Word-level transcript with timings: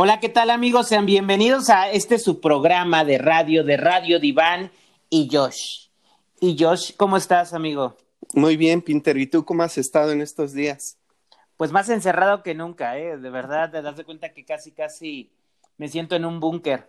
Hola, 0.00 0.20
¿qué 0.20 0.28
tal 0.28 0.50
amigos? 0.50 0.86
Sean 0.86 1.06
bienvenidos 1.06 1.70
a 1.70 1.90
este 1.90 2.20
su 2.20 2.40
programa 2.40 3.04
de 3.04 3.18
radio, 3.18 3.64
de 3.64 3.76
Radio 3.76 4.20
Diván 4.20 4.70
y 5.10 5.28
Josh. 5.28 5.88
Y 6.38 6.56
Josh, 6.56 6.92
¿cómo 6.96 7.16
estás, 7.16 7.52
amigo? 7.52 7.96
Muy 8.32 8.56
bien, 8.56 8.80
Pinter. 8.80 9.16
¿Y 9.16 9.26
tú 9.26 9.44
cómo 9.44 9.64
has 9.64 9.76
estado 9.76 10.12
en 10.12 10.20
estos 10.20 10.52
días? 10.52 10.98
Pues 11.56 11.72
más 11.72 11.88
encerrado 11.88 12.44
que 12.44 12.54
nunca, 12.54 12.96
¿eh? 12.96 13.18
De 13.18 13.28
verdad, 13.28 13.72
te 13.72 13.82
das 13.82 13.96
de 13.96 14.04
cuenta 14.04 14.32
que 14.32 14.44
casi, 14.44 14.70
casi 14.70 15.32
me 15.78 15.88
siento 15.88 16.14
en 16.14 16.26
un 16.26 16.38
búnker. 16.38 16.88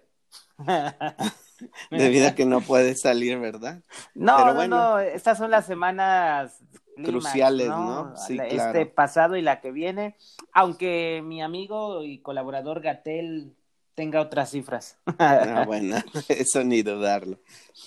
Debido 1.90 2.28
a 2.28 2.36
que 2.36 2.46
no 2.46 2.62
puedes 2.62 3.02
salir, 3.02 3.40
¿verdad? 3.40 3.82
No, 4.14 4.54
no, 4.54 4.68
no, 4.68 5.00
estas 5.00 5.40
son 5.40 5.50
las 5.50 5.66
semanas 5.66 6.62
cruciales, 7.04 7.68
¿no? 7.68 8.16
Sí, 8.16 8.38
este 8.42 8.86
pasado 8.86 9.36
y 9.36 9.42
la 9.42 9.62
que 9.62 9.72
viene, 9.72 10.16
aunque 10.54 11.22
mi 11.24 11.42
amigo 11.42 12.04
y 12.04 12.20
colaborador 12.20 12.82
Gatel 12.82 13.54
tenga 14.00 14.22
otras 14.22 14.52
cifras. 14.52 14.98
Ah, 15.20 15.66
bueno, 15.68 15.98
eso 16.30 16.64
ni 16.64 16.84
dudarlo. 16.84 17.38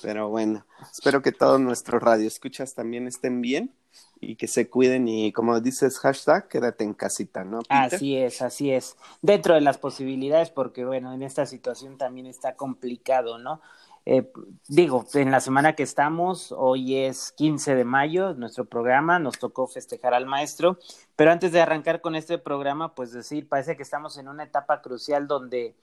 Pero 0.03 0.29
bueno, 0.29 0.67
espero 0.93 1.23
que 1.23 1.33
todos 1.33 1.59
nuestros 1.59 2.03
radioescuchas 2.03 2.75
también 2.75 3.07
estén 3.07 3.41
bien 3.41 3.73
y 4.21 4.37
que 4.37 4.47
se 4.47 4.69
cuiden 4.69 5.09
y 5.09 5.33
como 5.33 5.59
dices 5.61 5.99
hashtag, 5.99 6.49
quédate 6.49 6.85
en 6.85 6.95
casita, 6.95 7.45
¿no? 7.45 7.61
Así 7.69 8.17
es, 8.17 8.43
así 8.43 8.71
es. 8.71 8.97
Dentro 9.21 9.55
de 9.55 9.63
las 9.63 9.79
posibilidades, 9.79 10.51
porque 10.51 10.85
bueno, 10.85 11.13
en 11.13 11.23
esta 11.23 11.47
situación 11.47 11.97
también 11.99 12.27
está 12.27 12.57
complicado, 12.57 13.39
¿no? 13.39 13.61
Eh, 14.05 14.33
digo, 14.67 15.07
en 15.15 15.31
la 15.31 15.41
semana 15.41 15.75
que 15.75 15.85
estamos, 15.85 16.51
hoy 16.51 16.97
es 16.97 17.31
15 17.33 17.77
de 17.77 17.85
mayo, 17.85 18.35
nuestro 18.35 18.65
programa, 18.65 19.21
nos 19.21 19.39
tocó 19.39 19.69
festejar 19.69 20.13
al 20.13 20.27
maestro, 20.27 20.79
pero 21.15 21.31
antes 21.31 21.53
de 21.53 21.61
arrancar 21.61 22.01
con 22.01 22.17
este 22.17 22.39
programa, 22.39 22.95
pues 22.95 23.13
decir, 23.13 23.49
parece 23.49 23.77
que 23.77 23.85
estamos 23.85 24.19
en 24.19 24.27
una 24.27 24.43
etapa 24.43 24.83
crucial 24.83 25.29
donde 25.29 25.77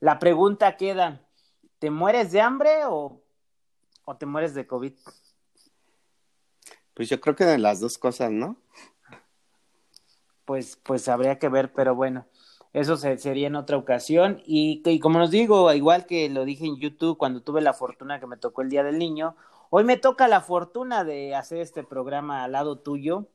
la 0.00 0.18
pregunta 0.18 0.76
queda, 0.76 1.22
¿te 1.78 1.90
mueres 1.90 2.30
de 2.30 2.42
hambre 2.42 2.84
o, 2.84 3.22
o 4.04 4.16
te 4.16 4.26
mueres 4.26 4.52
de 4.54 4.66
COVID? 4.66 4.92
Pues 6.92 7.08
yo 7.08 7.20
creo 7.20 7.34
que 7.34 7.44
de 7.44 7.58
las 7.58 7.80
dos 7.80 7.96
cosas, 7.96 8.30
¿no? 8.30 8.56
Pues, 10.44 10.76
pues 10.76 11.08
habría 11.08 11.38
que 11.38 11.48
ver, 11.48 11.72
pero 11.72 11.94
bueno. 11.94 12.26
Eso 12.72 12.96
sería 12.96 13.46
en 13.46 13.56
otra 13.56 13.76
ocasión. 13.76 14.42
Y, 14.46 14.82
y, 14.84 14.98
como 14.98 15.18
nos 15.18 15.30
digo, 15.30 15.72
igual 15.72 16.06
que 16.06 16.28
lo 16.30 16.44
dije 16.44 16.64
en 16.66 16.78
YouTube 16.78 17.18
cuando 17.18 17.42
tuve 17.42 17.60
la 17.60 17.74
fortuna 17.74 18.18
que 18.18 18.26
me 18.26 18.36
tocó 18.36 18.62
el 18.62 18.70
Día 18.70 18.82
del 18.82 18.98
Niño, 18.98 19.36
hoy 19.70 19.84
me 19.84 19.96
toca 19.96 20.28
la 20.28 20.40
fortuna 20.40 21.04
de 21.04 21.34
hacer 21.34 21.58
este 21.58 21.84
programa 21.84 22.44
al 22.44 22.52
lado 22.52 22.78
tuyo, 22.78 23.26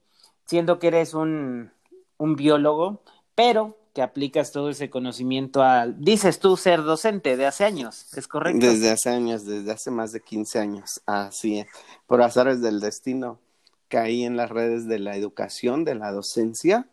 siendo 0.46 0.80
que 0.80 0.88
eres 0.88 1.14
un, 1.14 1.72
un 2.18 2.36
biólogo, 2.36 3.02
pero 3.36 3.78
que 3.98 4.04
aplicas 4.04 4.52
todo 4.52 4.70
ese 4.70 4.92
conocimiento 4.92 5.64
al, 5.64 6.00
dices 6.00 6.40
tú 6.40 6.56
ser 6.56 6.84
docente 6.84 7.36
de 7.36 7.48
hace 7.48 7.66
años, 7.66 8.14
¿es 8.16 8.28
correcto? 8.28 8.64
Desde 8.64 8.92
hace 8.92 9.10
años, 9.10 9.44
desde 9.44 9.72
hace 9.72 9.90
más 9.90 10.12
de 10.12 10.22
15 10.22 10.60
años, 10.60 11.02
así 11.08 11.60
es. 11.60 11.68
Por 12.06 12.22
azares 12.22 12.62
del 12.62 12.80
destino, 12.80 13.40
caí 13.88 14.24
en 14.24 14.38
las 14.38 14.52
redes 14.52 14.88
de 14.88 15.00
la 15.00 15.16
educación, 15.16 15.84
de 15.84 15.96
la 15.96 16.12
docencia, 16.12 16.86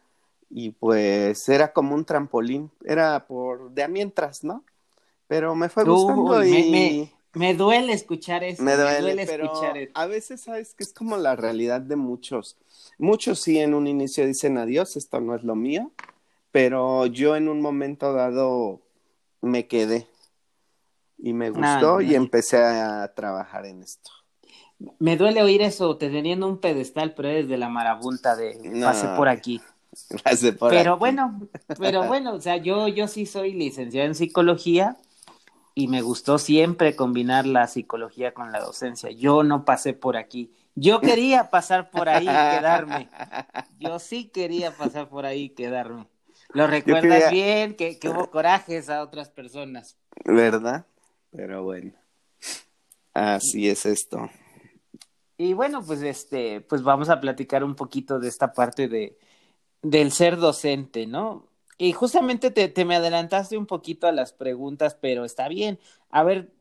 y 0.51 0.71
pues 0.71 1.49
era 1.49 1.73
como 1.73 1.95
un 1.95 2.05
trampolín, 2.05 2.71
era 2.85 3.27
por 3.27 3.71
de 3.71 3.83
a 3.83 3.89
mientras, 3.89 4.45
¿no? 4.45 4.65
Pero 5.27 5.55
me 5.55 5.69
fue 5.69 5.85
gustando 5.85 6.45
y... 6.45 7.11
Me, 7.35 7.55
duele 7.55 7.93
escuchar 7.93 8.45
eso. 8.45 8.63
Me 8.63 8.77
duele, 8.77 9.27
pero 9.27 9.53
a 9.95 10.07
veces 10.07 10.43
sabes 10.43 10.73
que 10.75 10.85
es 10.85 10.93
como 10.93 11.17
la 11.17 11.35
realidad 11.35 11.81
de 11.81 11.97
muchos. 11.97 12.57
Muchos 12.97 13.41
sí 13.41 13.59
en 13.59 13.75
un 13.75 13.89
inicio 13.89 14.25
dicen 14.25 14.57
adiós, 14.57 14.97
esto 14.97 15.21
no 15.21 15.35
es 15.35 15.43
lo 15.43 15.57
mío, 15.57 15.91
pero 16.53 17.07
yo 17.07 17.35
en 17.35 17.49
un 17.49 17.61
momento 17.61 18.13
dado 18.13 18.83
me 19.41 19.67
quedé 19.67 20.07
y 21.19 21.33
me 21.33 21.51
gustó 21.51 22.01
y 22.01 22.15
empecé 22.15 22.59
a 22.59 23.13
trabajar 23.15 23.67
en 23.67 23.83
esto. 23.83 24.11
Me 24.99 25.17
duele 25.17 25.43
oír 25.43 25.63
eso, 25.63 25.97
te 25.97 26.11
teniendo 26.11 26.47
un 26.47 26.59
pedestal, 26.59 27.15
pero 27.15 27.29
eres 27.29 27.49
de 27.49 27.57
la 27.57 27.69
marabunta 27.69 28.37
de 28.37 28.81
pase 28.83 29.09
por 29.17 29.29
aquí. 29.29 29.61
pero 30.61 30.99
bueno, 30.99 31.49
pero 31.79 32.05
bueno, 32.09 32.35
o 32.35 32.41
sea, 32.41 32.57
yo, 32.57 32.89
yo 32.89 33.09
sí 33.09 33.27
soy 33.27 33.53
licenciado 33.53 34.07
en 34.07 34.15
psicología 34.15 34.97
y 35.75 35.89
me 35.89 36.03
gustó 36.03 36.39
siempre 36.39 36.95
combinar 36.95 37.47
la 37.47 37.67
psicología 37.67 38.33
con 38.33 38.53
la 38.53 38.61
docencia. 38.61 39.11
Yo 39.11 39.43
no 39.43 39.65
pasé 39.65 39.93
por 39.93 40.17
aquí. 40.17 40.53
Yo 40.77 41.01
quería 41.01 41.51
pasar 41.51 41.91
por 41.91 42.09
ahí 42.09 42.25
y 42.25 42.27
quedarme. 42.27 43.09
Yo 43.79 43.99
sí 43.99 44.29
quería 44.29 44.77
pasar 44.77 45.09
por 45.09 45.27
ahí 45.27 45.45
y 45.45 45.49
quedarme. 45.51 46.07
Lo 46.53 46.67
recuerdas 46.67 47.31
bien, 47.31 47.75
que, 47.75 47.99
que 47.99 48.09
hubo 48.09 48.31
corajes 48.31 48.89
a 48.89 49.03
otras 49.03 49.29
personas. 49.29 49.97
¿Verdad? 50.25 50.87
Pero 51.31 51.65
bueno. 51.65 51.93
Así 53.13 53.69
es 53.69 53.87
esto. 53.87 54.31
Y 55.37 55.53
bueno, 55.53 55.85
pues 55.85 56.03
este, 56.03 56.61
pues 56.61 56.83
vamos 56.83 57.09
a 57.09 57.21
platicar 57.21 57.65
un 57.65 57.75
poquito 57.75 58.21
de 58.21 58.29
esta 58.29 58.53
parte 58.53 58.87
de, 58.87 59.19
del 59.85 60.13
ser 60.13 60.39
docente, 60.39 61.07
¿no? 61.07 61.47
Y 61.77 61.93
justamente 61.93 62.51
te, 62.51 62.69
te 62.69 62.85
me 62.85 62.97
adelantaste 62.97 63.59
un 63.59 63.67
poquito 63.67 64.07
a 64.07 64.13
las 64.13 64.33
preguntas, 64.33 64.97
pero 65.01 65.25
está 65.25 65.47
bien. 65.49 65.79
A 66.11 66.25
ver, 66.25 66.53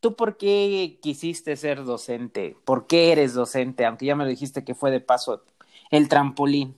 ¿tú 0.00 0.16
por 0.16 0.36
qué 0.36 0.98
quisiste 1.02 1.56
ser 1.56 1.84
docente? 1.84 2.56
¿Por 2.64 2.86
qué 2.86 3.12
eres 3.12 3.34
docente? 3.34 3.84
Aunque 3.84 4.06
ya 4.06 4.16
me 4.16 4.26
dijiste 4.26 4.64
que 4.64 4.74
fue 4.74 4.90
de 4.90 5.00
paso 5.00 5.44
el 5.90 6.08
trampolín. 6.08 6.76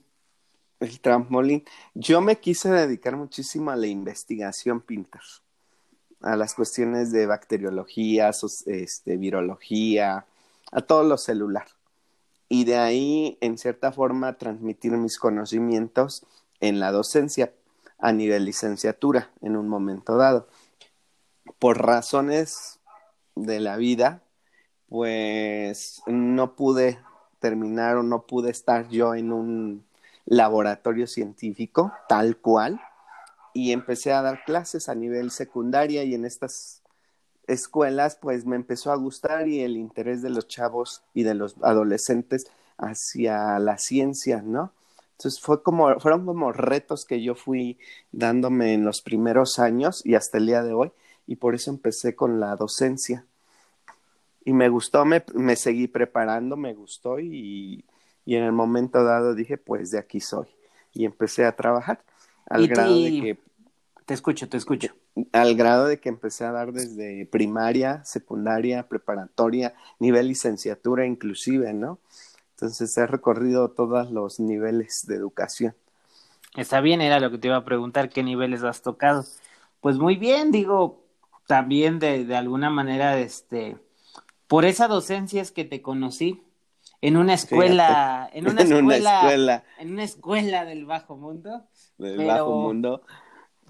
El 0.80 1.00
trampolín. 1.00 1.64
Yo 1.94 2.20
me 2.20 2.40
quise 2.40 2.70
dedicar 2.70 3.16
muchísimo 3.16 3.70
a 3.70 3.76
la 3.76 3.86
investigación, 3.86 4.80
Pinter. 4.80 5.22
A 6.20 6.34
las 6.34 6.54
cuestiones 6.54 7.12
de 7.12 7.26
bacteriología, 7.26 8.30
este, 8.66 9.16
virología, 9.16 10.26
a 10.72 10.80
todo 10.80 11.04
lo 11.04 11.16
celular 11.16 11.66
y 12.52 12.64
de 12.64 12.76
ahí, 12.76 13.38
en 13.40 13.56
cierta 13.56 13.92
forma, 13.92 14.36
transmitir 14.36 14.92
mis 14.92 15.18
conocimientos 15.18 16.26
en 16.60 16.80
la 16.80 16.92
docencia 16.92 17.54
a 17.98 18.12
nivel 18.12 18.44
licenciatura 18.44 19.30
en 19.40 19.56
un 19.56 19.68
momento 19.68 20.18
dado. 20.18 20.48
Por 21.58 21.80
razones 21.80 22.78
de 23.36 23.58
la 23.58 23.78
vida, 23.78 24.22
pues 24.86 26.02
no 26.06 26.54
pude 26.54 26.98
terminar 27.38 27.96
o 27.96 28.02
no 28.02 28.26
pude 28.26 28.50
estar 28.50 28.86
yo 28.90 29.14
en 29.14 29.32
un 29.32 29.86
laboratorio 30.26 31.06
científico 31.06 31.90
tal 32.06 32.36
cual 32.36 32.82
y 33.54 33.72
empecé 33.72 34.12
a 34.12 34.20
dar 34.20 34.44
clases 34.44 34.90
a 34.90 34.94
nivel 34.94 35.30
secundaria 35.30 36.04
y 36.04 36.14
en 36.14 36.26
estas 36.26 36.81
escuelas, 37.46 38.16
pues 38.20 38.46
me 38.46 38.56
empezó 38.56 38.92
a 38.92 38.96
gustar 38.96 39.48
y 39.48 39.60
el 39.60 39.76
interés 39.76 40.22
de 40.22 40.30
los 40.30 40.48
chavos 40.48 41.02
y 41.14 41.22
de 41.22 41.34
los 41.34 41.56
adolescentes 41.62 42.46
hacia 42.78 43.58
la 43.58 43.78
ciencia, 43.78 44.42
¿no? 44.42 44.72
Entonces 45.12 45.40
fue 45.40 45.62
como, 45.62 45.98
fueron 46.00 46.26
como 46.26 46.52
retos 46.52 47.04
que 47.04 47.22
yo 47.22 47.34
fui 47.34 47.78
dándome 48.10 48.74
en 48.74 48.84
los 48.84 49.02
primeros 49.02 49.58
años 49.58 50.04
y 50.04 50.14
hasta 50.14 50.38
el 50.38 50.46
día 50.46 50.62
de 50.62 50.72
hoy, 50.72 50.92
y 51.26 51.36
por 51.36 51.54
eso 51.54 51.70
empecé 51.70 52.16
con 52.16 52.40
la 52.40 52.56
docencia. 52.56 53.24
Y 54.44 54.52
me 54.52 54.68
gustó, 54.68 55.04
me, 55.04 55.24
me 55.34 55.54
seguí 55.54 55.86
preparando, 55.86 56.56
me 56.56 56.74
gustó 56.74 57.20
y, 57.20 57.84
y, 58.24 58.34
en 58.34 58.42
el 58.42 58.52
momento 58.52 59.04
dado 59.04 59.34
dije, 59.34 59.56
pues 59.56 59.92
de 59.92 60.00
aquí 60.00 60.18
soy. 60.18 60.48
Y 60.92 61.04
empecé 61.04 61.44
a 61.44 61.54
trabajar 61.54 62.02
al 62.46 62.66
grado 62.66 62.94
de 62.94 63.10
que... 63.10 63.38
Te 64.04 64.14
escucho, 64.14 64.48
te 64.48 64.56
escucho 64.56 64.92
al 65.32 65.54
grado 65.56 65.86
de 65.86 66.00
que 66.00 66.08
empecé 66.08 66.44
a 66.44 66.52
dar 66.52 66.72
desde 66.72 67.26
primaria, 67.26 68.04
secundaria, 68.04 68.88
preparatoria, 68.88 69.74
nivel 69.98 70.28
licenciatura 70.28 71.06
inclusive, 71.06 71.72
¿no? 71.74 71.98
Entonces 72.56 72.96
he 72.96 73.06
recorrido 73.06 73.70
todos 73.70 74.10
los 74.10 74.40
niveles 74.40 75.06
de 75.06 75.16
educación. 75.16 75.74
Está 76.56 76.80
bien, 76.80 77.00
era 77.00 77.18
lo 77.18 77.30
que 77.30 77.38
te 77.38 77.48
iba 77.48 77.56
a 77.56 77.64
preguntar, 77.64 78.08
¿qué 78.08 78.22
niveles 78.22 78.62
has 78.62 78.82
tocado? 78.82 79.24
Pues 79.80 79.96
muy 79.98 80.16
bien, 80.16 80.50
digo, 80.50 81.02
también 81.46 81.98
de, 81.98 82.24
de 82.24 82.36
alguna 82.36 82.70
manera, 82.70 83.18
este, 83.18 83.76
por 84.46 84.64
esa 84.64 84.86
docencia 84.86 85.42
es 85.42 85.50
que 85.50 85.64
te 85.64 85.82
conocí 85.82 86.42
en 87.00 87.16
una 87.16 87.34
escuela, 87.34 88.30
en 88.32 88.48
una, 88.48 88.62
escuela, 88.62 89.64
en 89.78 89.92
una 89.92 90.04
escuela 90.04 90.64
del 90.64 90.84
bajo 90.86 91.16
mundo. 91.16 91.64
Del 91.98 92.26
bajo 92.26 92.52
mundo 92.52 93.02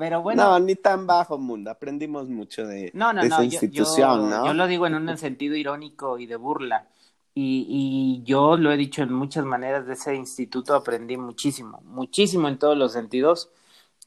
pero 0.03 0.21
bueno. 0.21 0.43
No, 0.43 0.59
ni 0.59 0.75
tan 0.75 1.07
bajo 1.07 1.39
mundo. 1.39 1.71
Aprendimos 1.71 2.29
mucho 2.29 2.67
de, 2.67 2.91
no, 2.93 3.13
no, 3.13 3.23
esa 3.23 3.45
institución, 3.45 4.29
¿no? 4.29 4.47
Yo 4.47 4.53
lo 4.53 4.67
digo 4.67 4.89
en 4.89 4.97
un 4.97 5.17
sentido 5.17 5.55
irónico 5.55 6.19
y 6.19 6.27
de 6.27 6.35
burla. 6.35 6.89
Y, 7.37 7.67
y 7.69 8.25
yo 8.25 8.57
lo 8.57 8.73
he 8.73 8.77
dicho 8.77 9.05
en 9.05 9.13
muchas 9.13 9.45
maneras 9.45 9.87
de 9.87 9.93
ese 9.93 10.17
instituto, 10.17 10.75
aprendí 10.75 11.17
muchísimo, 11.17 11.83
muchísimo 11.85 12.49
en 12.49 12.59
todos 12.59 12.77
los 12.77 12.91
sentidos 12.91 13.51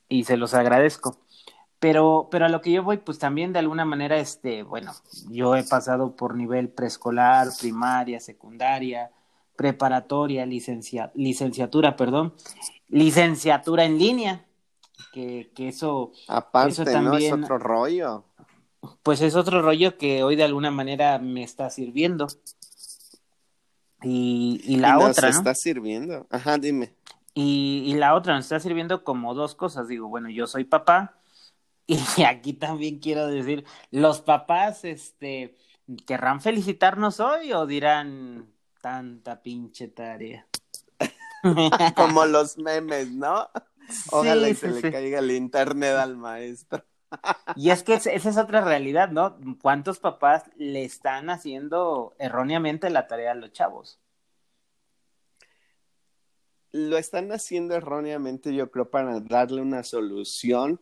y 0.10 0.26
se 0.26 0.36
los 0.36 0.54
agradezco. 0.54 1.16
Pero, 1.80 2.28
pero 2.30 2.44
a 2.44 2.50
lo 2.50 2.60
que 2.60 2.74
yo 2.74 2.84
voy, 2.84 2.98
pues 2.98 3.18
también 3.18 3.54
de 3.54 3.60
alguna 3.60 3.86
manera, 3.86 4.18
este, 4.18 4.64
bueno, 4.64 4.92
yo 5.30 5.56
he 5.56 5.64
pasado 5.64 6.18
por 6.18 6.36
nivel 6.36 6.68
preescolar, 6.68 7.48
primaria, 7.58 8.20
secundaria, 8.20 9.12
preparatoria, 9.56 10.46
licencia, 10.46 11.14
licenciatura, 11.16 11.96
perdón, 11.96 12.34
licenciatura 12.90 13.86
en 13.86 13.98
línea, 13.98 14.46
que, 15.12 15.52
que 15.56 15.70
eso, 15.70 16.12
Aparte, 16.28 16.86
también, 16.86 17.06
¿no? 17.06 17.18
Es 17.18 17.44
otro 17.44 17.58
rollo. 17.58 18.26
Pues 19.04 19.22
es 19.22 19.36
otro 19.36 19.62
rollo 19.62 19.98
que 19.98 20.24
hoy 20.24 20.36
de 20.36 20.44
alguna 20.44 20.72
manera 20.72 21.18
me 21.20 21.44
está 21.44 21.70
sirviendo. 21.70 22.28
Y, 24.04 24.62
y 24.64 24.78
la 24.78 25.00
otra. 25.00 25.30
está 25.30 25.56
sirviendo. 25.56 26.28
Ajá, 26.30 26.58
dime. 26.58 26.94
Y, 27.34 27.84
y 27.88 27.96
la 27.96 28.16
otra 28.16 28.36
nos 28.36 28.46
está 28.46 28.60
sirviendo 28.60 29.04
como 29.04 29.34
dos 29.34 29.56
cosas. 29.56 29.88
Digo, 29.88 30.08
bueno, 30.08 30.30
yo 30.30 30.48
soy 30.48 30.64
papá. 30.64 31.20
Y 32.18 32.24
aquí 32.24 32.54
también 32.54 33.00
quiero 33.00 33.28
decir, 33.28 33.64
los 33.92 34.22
papás, 34.22 34.84
este, 34.86 35.56
¿querrán 36.08 36.42
felicitarnos 36.42 37.20
hoy 37.20 37.54
o 37.54 37.66
dirán 37.66 38.52
tanta 38.82 39.42
pinche 39.42 39.88
tarea? 39.88 40.48
como 41.96 42.26
los 42.26 42.58
memes, 42.58 43.12
¿no? 43.12 43.50
Ojalá 44.12 44.50
y 44.50 44.56
se 44.56 44.70
le 44.70 44.92
caiga 44.92 45.20
el 45.20 45.32
internet 45.32 45.96
al 45.96 46.18
maestro. 46.18 46.84
Y 47.56 47.70
es 47.70 47.84
que 47.84 47.94
esa 47.94 48.12
es 48.12 48.38
otra 48.38 48.62
realidad, 48.62 49.10
¿no? 49.10 49.38
¿Cuántos 49.62 50.00
papás 50.00 50.44
le 50.58 50.84
están 50.84 51.30
haciendo 51.30 52.14
erróneamente 52.20 52.90
la 52.90 53.08
tarea 53.08 53.32
a 53.32 53.36
los 53.36 53.54
chavos? 53.54 54.00
Lo 56.72 56.98
están 56.98 57.32
haciendo 57.32 57.76
erróneamente, 57.76 58.54
yo 58.54 58.70
creo, 58.70 58.90
para 58.90 59.22
darle 59.22 59.62
una 59.62 59.84
solución 59.84 60.82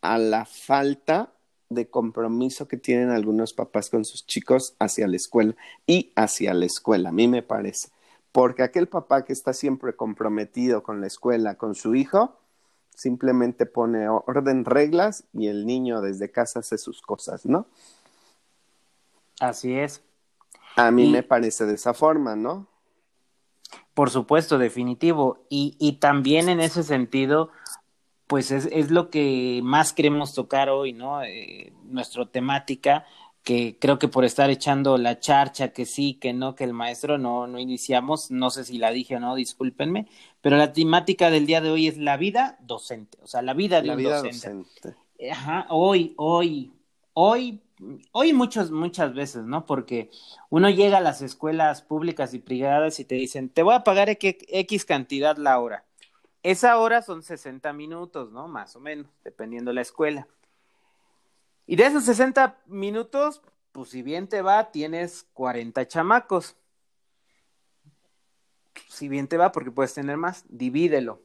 a 0.00 0.16
la 0.16 0.46
falta 0.46 1.34
de 1.68 1.90
compromiso 1.90 2.68
que 2.68 2.76
tienen 2.76 3.10
algunos 3.10 3.52
papás 3.52 3.90
con 3.90 4.04
sus 4.04 4.24
chicos 4.24 4.74
hacia 4.78 5.08
la 5.08 5.16
escuela 5.16 5.54
y 5.86 6.12
hacia 6.14 6.54
la 6.54 6.64
escuela, 6.64 7.10
a 7.10 7.12
mí 7.12 7.28
me 7.28 7.42
parece. 7.42 7.88
Porque 8.36 8.62
aquel 8.62 8.86
papá 8.86 9.24
que 9.24 9.32
está 9.32 9.54
siempre 9.54 9.96
comprometido 9.96 10.82
con 10.82 11.00
la 11.00 11.06
escuela, 11.06 11.54
con 11.54 11.74
su 11.74 11.94
hijo, 11.94 12.36
simplemente 12.94 13.64
pone 13.64 14.10
orden, 14.10 14.66
reglas 14.66 15.24
y 15.32 15.46
el 15.46 15.64
niño 15.64 16.02
desde 16.02 16.30
casa 16.30 16.58
hace 16.58 16.76
sus 16.76 17.00
cosas, 17.00 17.46
¿no? 17.46 17.64
Así 19.40 19.78
es. 19.78 20.02
A 20.76 20.90
mí 20.90 21.10
me 21.10 21.22
parece 21.22 21.64
de 21.64 21.76
esa 21.76 21.94
forma, 21.94 22.36
¿no? 22.36 22.66
Por 23.94 24.10
supuesto, 24.10 24.58
definitivo. 24.58 25.46
Y, 25.48 25.74
y 25.78 25.92
también 25.92 26.50
en 26.50 26.60
ese 26.60 26.82
sentido, 26.82 27.48
pues 28.26 28.50
es, 28.50 28.68
es, 28.70 28.90
lo 28.90 29.08
que 29.08 29.62
más 29.64 29.94
queremos 29.94 30.34
tocar 30.34 30.68
hoy, 30.68 30.92
¿no? 30.92 31.22
Eh, 31.22 31.72
nuestra 31.84 32.26
temática, 32.26 33.06
que 33.46 33.78
creo 33.78 34.00
que 34.00 34.08
por 34.08 34.24
estar 34.24 34.50
echando 34.50 34.98
la 34.98 35.20
charcha, 35.20 35.68
que 35.68 35.86
sí, 35.86 36.14
que 36.14 36.32
no, 36.32 36.56
que 36.56 36.64
el 36.64 36.72
maestro 36.72 37.16
no, 37.16 37.46
no 37.46 37.60
iniciamos, 37.60 38.32
no 38.32 38.50
sé 38.50 38.64
si 38.64 38.76
la 38.76 38.90
dije 38.90 39.14
o 39.14 39.20
no, 39.20 39.36
discúlpenme, 39.36 40.08
pero 40.40 40.56
la 40.56 40.72
temática 40.72 41.30
del 41.30 41.46
día 41.46 41.60
de 41.60 41.70
hoy 41.70 41.86
es 41.86 41.96
la 41.96 42.16
vida 42.16 42.58
docente, 42.62 43.18
o 43.22 43.28
sea, 43.28 43.42
la 43.42 43.54
vida 43.54 43.80
de 43.80 43.86
la 43.86 43.92
un 43.92 43.98
vida 44.00 44.20
docente. 44.20 44.66
Ajá, 45.30 45.68
hoy, 45.70 46.12
hoy, 46.16 46.72
hoy, 47.12 47.62
hoy 48.10 48.32
muchas, 48.32 48.72
muchas 48.72 49.14
veces, 49.14 49.44
¿no? 49.44 49.64
Porque 49.64 50.10
uno 50.50 50.68
llega 50.68 50.98
a 50.98 51.00
las 51.00 51.22
escuelas 51.22 51.82
públicas 51.82 52.34
y 52.34 52.40
privadas 52.40 52.98
y 52.98 53.04
te 53.04 53.14
dicen, 53.14 53.48
te 53.48 53.62
voy 53.62 53.76
a 53.76 53.84
pagar 53.84 54.08
X 54.10 54.84
cantidad 54.84 55.36
la 55.36 55.60
hora. 55.60 55.84
Esa 56.42 56.78
hora 56.78 57.00
son 57.00 57.22
60 57.22 57.72
minutos, 57.74 58.32
¿no? 58.32 58.48
Más 58.48 58.74
o 58.74 58.80
menos, 58.80 59.06
dependiendo 59.22 59.70
de 59.70 59.76
la 59.76 59.82
escuela. 59.82 60.26
Y 61.66 61.76
de 61.76 61.86
esos 61.86 62.04
60 62.04 62.62
minutos, 62.66 63.42
pues 63.72 63.90
si 63.90 64.02
bien 64.02 64.28
te 64.28 64.40
va, 64.42 64.70
tienes 64.70 65.26
40 65.34 65.86
chamacos. 65.88 66.56
Si 68.88 69.08
bien 69.08 69.26
te 69.26 69.36
va, 69.36 69.52
porque 69.52 69.70
puedes 69.70 69.94
tener 69.94 70.16
más, 70.16 70.44
divídelo. 70.48 71.22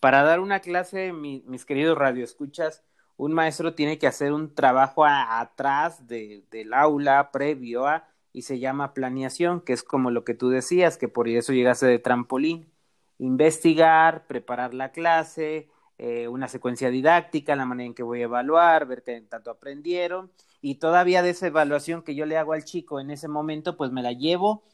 Para 0.00 0.22
dar 0.22 0.40
una 0.40 0.60
clase, 0.60 1.12
mis 1.12 1.64
queridos 1.64 1.96
radioescuchas, 1.96 2.82
un 3.16 3.34
maestro 3.34 3.74
tiene 3.74 3.98
que 3.98 4.06
hacer 4.06 4.32
un 4.32 4.54
trabajo 4.54 5.04
atrás 5.04 6.06
del 6.08 6.72
aula, 6.72 7.30
previo 7.30 7.86
a, 7.86 8.08
y 8.32 8.42
se 8.42 8.58
llama 8.58 8.94
planeación, 8.94 9.60
que 9.60 9.74
es 9.74 9.82
como 9.82 10.10
lo 10.10 10.24
que 10.24 10.32
tú 10.32 10.48
decías, 10.48 10.96
que 10.96 11.08
por 11.08 11.28
eso 11.28 11.52
llegaste 11.52 11.86
de 11.86 11.98
trampolín. 11.98 12.72
Investigar, 13.18 14.26
preparar 14.26 14.72
la 14.72 14.90
clase, 14.92 15.68
eh, 16.02 16.28
una 16.28 16.48
secuencia 16.48 16.88
didáctica, 16.88 17.54
la 17.56 17.66
manera 17.66 17.86
en 17.88 17.94
que 17.94 18.02
voy 18.02 18.22
a 18.22 18.24
evaluar, 18.24 18.86
ver 18.86 19.02
qué 19.02 19.20
tanto 19.20 19.50
aprendieron 19.50 20.32
y 20.62 20.76
todavía 20.76 21.22
de 21.22 21.30
esa 21.30 21.48
evaluación 21.48 22.02
que 22.02 22.14
yo 22.14 22.24
le 22.24 22.38
hago 22.38 22.54
al 22.54 22.64
chico 22.64 23.00
en 23.00 23.10
ese 23.10 23.28
momento, 23.28 23.76
pues 23.76 23.92
me 23.92 24.02
la 24.02 24.12
llevo 24.12 24.64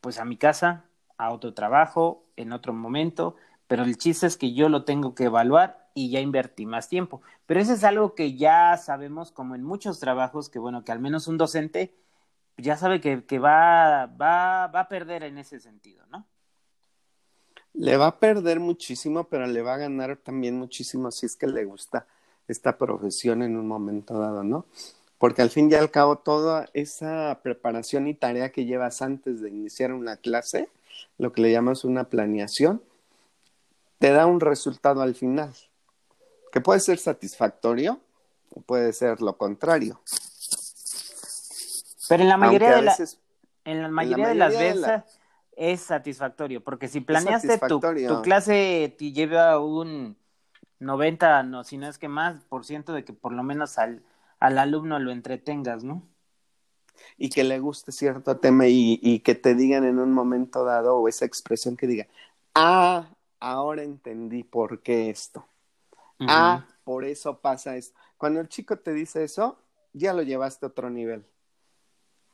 pues 0.00 0.18
a 0.18 0.24
mi 0.24 0.38
casa, 0.38 0.86
a 1.18 1.32
otro 1.32 1.54
trabajo, 1.54 2.24
en 2.36 2.52
otro 2.52 2.72
momento, 2.72 3.36
pero 3.66 3.82
el 3.84 3.98
chiste 3.98 4.26
es 4.26 4.38
que 4.38 4.54
yo 4.54 4.70
lo 4.70 4.84
tengo 4.84 5.14
que 5.14 5.24
evaluar 5.24 5.90
y 5.94 6.10
ya 6.10 6.20
invertí 6.20 6.64
más 6.66 6.88
tiempo. 6.88 7.20
Pero 7.46 7.60
eso 7.60 7.74
es 7.74 7.84
algo 7.84 8.14
que 8.14 8.36
ya 8.36 8.76
sabemos 8.78 9.32
como 9.32 9.54
en 9.54 9.64
muchos 9.64 10.00
trabajos, 10.00 10.48
que 10.48 10.58
bueno, 10.58 10.82
que 10.84 10.92
al 10.92 11.00
menos 11.00 11.28
un 11.28 11.36
docente 11.38 11.94
ya 12.56 12.76
sabe 12.78 13.00
que, 13.02 13.26
que 13.26 13.38
va, 13.38 14.06
va, 14.06 14.68
va 14.68 14.80
a 14.80 14.88
perder 14.88 15.24
en 15.24 15.38
ese 15.38 15.60
sentido, 15.60 16.06
¿no? 16.06 16.26
Le 17.74 17.96
va 17.96 18.06
a 18.06 18.18
perder 18.18 18.60
muchísimo, 18.60 19.24
pero 19.24 19.46
le 19.46 19.62
va 19.62 19.74
a 19.74 19.78
ganar 19.78 20.16
también 20.16 20.56
muchísimo 20.56 21.10
si 21.10 21.26
es 21.26 21.36
que 21.36 21.46
le 21.46 21.64
gusta 21.64 22.06
esta 22.46 22.78
profesión 22.78 23.42
en 23.42 23.56
un 23.56 23.66
momento 23.66 24.18
dado, 24.18 24.44
¿no? 24.44 24.66
Porque 25.18 25.42
al 25.42 25.50
fin 25.50 25.70
y 25.70 25.74
al 25.74 25.90
cabo 25.90 26.18
toda 26.18 26.68
esa 26.72 27.40
preparación 27.42 28.06
y 28.06 28.14
tarea 28.14 28.52
que 28.52 28.64
llevas 28.64 29.02
antes 29.02 29.40
de 29.40 29.48
iniciar 29.48 29.92
una 29.92 30.16
clase, 30.16 30.68
lo 31.18 31.32
que 31.32 31.42
le 31.42 31.52
llamas 31.52 31.84
una 31.84 32.04
planeación, 32.04 32.82
te 33.98 34.10
da 34.10 34.26
un 34.26 34.40
resultado 34.40 35.02
al 35.02 35.14
final, 35.14 35.52
que 36.52 36.60
puede 36.60 36.80
ser 36.80 36.98
satisfactorio 36.98 38.00
o 38.50 38.60
puede 38.60 38.92
ser 38.92 39.20
lo 39.20 39.36
contrario. 39.36 40.00
Pero 42.08 42.22
en 42.22 42.28
la 42.28 42.36
mayoría, 42.36 42.76
de, 42.76 42.82
la, 42.82 42.96
en 43.64 43.82
la 43.82 43.88
mayoría, 43.88 44.28
de 44.28 44.34
las 44.34 44.52
veces 44.52 45.02
es 45.56 45.80
satisfactorio, 45.80 46.62
porque 46.62 46.88
si 46.88 47.00
planeaste 47.00 47.58
tu, 47.68 47.80
tu, 47.80 48.22
clase 48.22 48.94
te 48.98 49.12
lleva 49.12 49.58
un 49.58 50.16
90, 50.80 51.42
no, 51.44 51.64
si 51.64 51.76
no 51.78 51.88
es 51.88 51.98
que 51.98 52.08
más, 52.08 52.40
por 52.44 52.64
ciento 52.64 52.92
de 52.92 53.04
que 53.04 53.12
por 53.12 53.32
lo 53.32 53.42
menos 53.42 53.78
al, 53.78 54.02
al 54.40 54.58
alumno 54.58 54.98
lo 54.98 55.10
entretengas, 55.10 55.84
¿no? 55.84 56.02
Y 57.16 57.30
que 57.30 57.44
le 57.44 57.58
guste 57.58 57.92
cierto 57.92 58.36
tema 58.38 58.66
y, 58.66 59.00
y 59.02 59.20
que 59.20 59.34
te 59.34 59.54
digan 59.54 59.84
en 59.84 59.98
un 59.98 60.12
momento 60.12 60.64
dado 60.64 60.96
o 60.96 61.08
esa 61.08 61.24
expresión 61.24 61.76
que 61.76 61.86
diga, 61.86 62.06
ah, 62.54 63.08
ahora 63.40 63.82
entendí 63.82 64.42
por 64.42 64.80
qué 64.80 65.10
esto. 65.10 65.44
Ah, 66.20 66.66
por 66.84 67.04
eso 67.04 67.40
pasa 67.40 67.76
esto. 67.76 67.98
Cuando 68.16 68.40
el 68.40 68.48
chico 68.48 68.78
te 68.78 68.92
dice 68.92 69.24
eso, 69.24 69.58
ya 69.92 70.12
lo 70.12 70.22
llevaste 70.22 70.64
a 70.64 70.68
otro 70.68 70.90
nivel. 70.90 71.26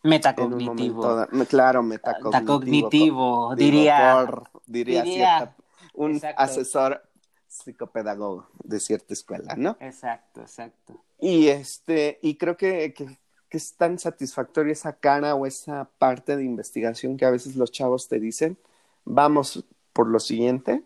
Metacognitivo. 0.02 1.26
claro, 1.48 1.82
metacognitivo. 1.82 2.30
Metacognitivo, 2.30 3.54
diría. 3.54 4.26
diría, 4.66 5.54
un 5.94 6.20
asesor 6.36 7.02
psicopedagogo 7.48 8.46
de 8.62 8.80
cierta 8.80 9.12
escuela, 9.12 9.54
¿no? 9.56 9.76
Exacto, 9.80 10.40
exacto. 10.40 11.02
Y 11.18 11.48
este, 11.48 12.18
y 12.22 12.36
creo 12.36 12.56
que, 12.56 12.94
que, 12.94 13.18
que, 13.48 13.56
es 13.56 13.74
tan 13.74 13.98
satisfactoria 13.98 14.72
esa 14.72 14.94
cara 14.94 15.34
o 15.34 15.44
esa 15.44 15.90
parte 15.98 16.36
de 16.36 16.44
investigación 16.44 17.16
que 17.16 17.26
a 17.26 17.30
veces 17.30 17.56
los 17.56 17.72
chavos 17.72 18.08
te 18.08 18.20
dicen, 18.20 18.56
vamos 19.04 19.66
por 19.92 20.06
lo 20.06 20.20
siguiente, 20.20 20.82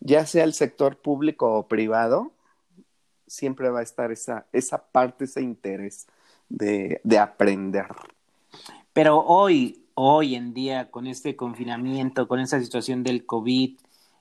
ya 0.00 0.24
sea 0.26 0.44
el 0.44 0.54
sector 0.54 0.96
público 0.96 1.52
o 1.52 1.66
privado, 1.66 2.30
siempre 3.26 3.70
va 3.70 3.80
a 3.80 3.82
estar 3.82 4.12
esa, 4.12 4.46
esa 4.52 4.86
parte, 4.86 5.24
ese 5.24 5.42
interés 5.42 6.06
de, 6.48 7.00
de 7.04 7.18
aprender. 7.18 7.86
Pero 8.94 9.20
hoy, 9.20 9.84
hoy 9.94 10.36
en 10.36 10.54
día, 10.54 10.90
con 10.90 11.06
este 11.06 11.36
confinamiento, 11.36 12.28
con 12.28 12.40
esa 12.40 12.60
situación 12.60 13.02
del 13.02 13.26
COVID 13.26 13.78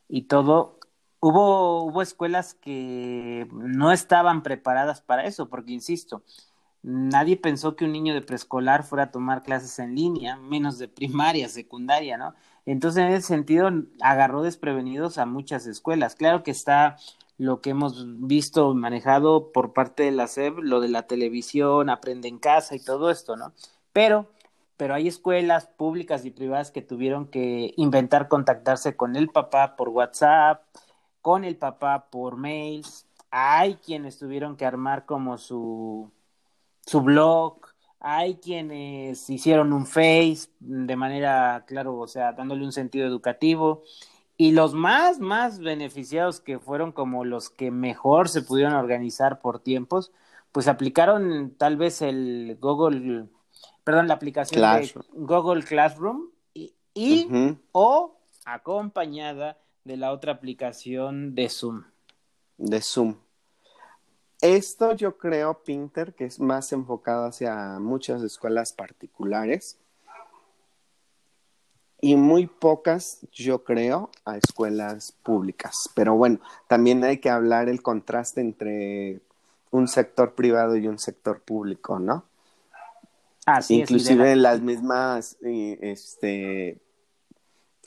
y 0.10 0.22
todo, 0.24 0.80
hubo, 1.20 1.84
hubo 1.84 2.02
escuelas 2.02 2.56
que 2.56 3.48
no 3.54 3.92
estaban 3.94 4.44
preparadas 4.44 5.02
para 5.02 5.26
eso, 5.26 5.48
porque, 5.50 5.74
insisto, 5.74 6.24
nadie 6.82 7.38
pensó 7.38 7.76
que 7.76 7.86
un 7.86 7.94
niño 7.94 8.14
de 8.16 8.22
preescolar 8.22 8.84
fuera 8.84 9.06
a 9.06 9.12
tomar 9.12 9.44
clases 9.44 9.78
en 9.80 9.96
línea, 9.96 10.38
menos 10.38 10.80
de 10.80 10.88
primaria, 10.90 11.50
secundaria, 11.50 12.18
¿no? 12.18 12.34
Entonces, 12.66 13.04
en 13.04 13.12
ese 13.12 13.28
sentido, 13.28 13.70
agarró 14.02 14.42
desprevenidos 14.42 15.18
a 15.20 15.26
muchas 15.26 15.68
escuelas. 15.68 16.16
Claro 16.16 16.44
que 16.44 16.52
está 16.52 16.98
lo 17.38 17.62
que 17.62 17.72
hemos 17.72 18.06
visto 18.28 18.74
manejado 18.74 19.52
por 19.52 19.74
parte 19.74 20.04
de 20.04 20.12
la 20.12 20.28
SEB, 20.28 20.60
lo 20.60 20.80
de 20.82 20.90
la 20.90 21.08
televisión, 21.08 21.90
aprende 21.90 22.28
en 22.28 22.40
casa 22.40 22.76
y 22.76 22.80
todo 22.80 23.12
esto, 23.12 23.36
¿no? 23.36 23.54
Pero, 23.92 24.32
pero 24.84 24.96
hay 24.96 25.08
escuelas 25.08 25.68
públicas 25.68 26.26
y 26.26 26.32
privadas 26.32 26.70
que 26.70 26.82
tuvieron 26.82 27.28
que 27.28 27.74
inventar 27.78 28.28
contactarse 28.28 28.98
con 28.98 29.16
el 29.16 29.30
papá 29.30 29.78
por 29.78 29.88
WhatsApp, 29.88 30.62
con 31.22 31.46
el 31.46 31.56
papá 31.56 32.10
por 32.10 32.36
mails. 32.36 33.08
Hay 33.32 33.76
quienes 33.76 34.20
tuvieron 34.20 34.58
que 34.58 34.66
armar 34.66 35.06
como 35.06 35.38
su, 35.38 36.12
su 36.86 37.00
blog, 37.00 37.62
hay 38.02 38.36
quienes 38.36 39.30
hicieron 39.30 39.72
un 39.72 39.86
face 39.86 40.50
de 40.60 40.98
manera, 40.98 41.64
claro, 41.66 41.98
o 41.98 42.08
sea, 42.10 42.34
dándole 42.34 42.66
un 42.66 42.74
sentido 42.74 43.08
educativo. 43.08 43.84
Y 44.36 44.52
los 44.52 44.74
más, 44.74 45.20
más 45.22 45.60
beneficiados 45.60 46.42
que 46.42 46.60
fueron 46.60 46.92
como 46.92 47.24
los 47.24 47.50
que 47.50 47.72
mejor 47.72 48.28
se 48.28 48.42
pudieron 48.42 48.74
organizar 48.74 49.40
por 49.40 49.62
tiempos, 49.62 50.12
pues 50.52 50.68
aplicaron 50.68 51.56
tal 51.58 51.78
vez 51.78 52.02
el 52.02 52.58
Google, 52.60 53.30
perdón, 53.84 54.08
la 54.08 54.14
aplicación 54.16 54.62
de 54.62 54.94
Google 55.14 55.64
Classroom 55.64 56.30
y, 56.54 57.58
o 57.72 58.18
acompañada 58.46 59.58
de 59.84 59.98
la 59.98 60.12
otra 60.12 60.34
aplicación 60.34 61.36
de 61.36 61.50
Zoom. 61.50 61.84
De 62.58 62.82
Zoom. 62.82 63.16
Esto 64.42 64.94
yo 64.94 65.18
creo, 65.18 65.64
Pinter, 65.64 66.14
que 66.14 66.26
es 66.26 66.40
más 66.40 66.72
enfocado 66.74 67.26
hacia 67.26 67.80
muchas 67.80 68.22
escuelas 68.24 68.74
particulares 68.74 69.78
y 72.02 72.18
muy 72.18 72.48
pocas, 72.48 73.26
yo 73.32 73.64
creo, 73.64 74.10
a 74.26 74.38
escuelas 74.38 75.14
públicas. 75.24 75.90
Pero 75.96 76.16
bueno, 76.16 76.42
también 76.68 77.02
hay 77.06 77.20
que 77.20 77.30
hablar 77.30 77.70
el 77.70 77.82
contraste 77.82 78.42
entre 78.42 79.22
un 79.72 79.88
sector 79.88 80.36
privado 80.36 80.76
y 80.76 80.90
un 80.90 81.00
sector 81.00 81.40
público, 81.40 82.00
¿no? 82.00 82.26
Así 83.46 83.76
Inclusive 83.76 84.36
las 84.36 84.62
mismas 84.62 85.38
este, 85.42 86.80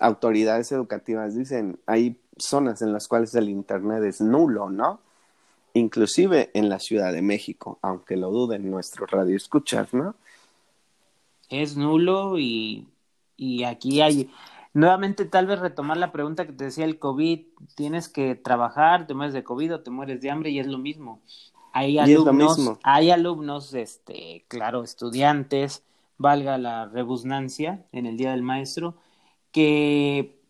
autoridades 0.00 0.70
educativas 0.72 1.34
dicen, 1.34 1.78
hay 1.86 2.20
zonas 2.36 2.82
en 2.82 2.92
las 2.92 3.08
cuales 3.08 3.34
el 3.34 3.48
Internet 3.48 4.04
es 4.04 4.20
nulo, 4.20 4.68
¿no? 4.68 5.00
Inclusive 5.72 6.50
en 6.54 6.68
la 6.68 6.78
Ciudad 6.78 7.12
de 7.12 7.22
México, 7.22 7.78
aunque 7.82 8.16
lo 8.16 8.30
duden 8.30 8.70
nuestro 8.70 9.06
radio 9.06 9.36
escuchar, 9.36 9.88
¿no? 9.92 10.14
Es 11.48 11.76
nulo 11.76 12.38
y, 12.38 12.88
y 13.36 13.64
aquí 13.64 14.00
hay, 14.00 14.30
nuevamente 14.74 15.24
tal 15.24 15.46
vez 15.46 15.60
retomar 15.60 15.96
la 15.96 16.12
pregunta 16.12 16.46
que 16.46 16.52
te 16.52 16.64
decía 16.64 16.84
el 16.84 16.98
COVID, 16.98 17.40
tienes 17.74 18.08
que 18.08 18.34
trabajar, 18.34 19.06
te 19.06 19.14
mueres 19.14 19.32
de 19.32 19.44
COVID 19.44 19.74
o 19.74 19.80
te 19.80 19.90
mueres 19.90 20.20
de 20.20 20.30
hambre 20.30 20.50
y 20.50 20.58
es 20.58 20.66
lo 20.66 20.78
mismo. 20.78 21.20
Hay 21.78 21.98
alumnos, 21.98 22.78
hay 22.84 23.10
alumnos, 23.10 23.74
este, 23.74 24.46
claro, 24.48 24.82
estudiantes, 24.82 25.82
valga 26.16 26.56
la 26.56 26.86
rebusnancia 26.86 27.84
en 27.92 28.06
el 28.06 28.16
Día 28.16 28.30
del 28.30 28.40
Maestro, 28.40 28.94
que, 29.52 30.40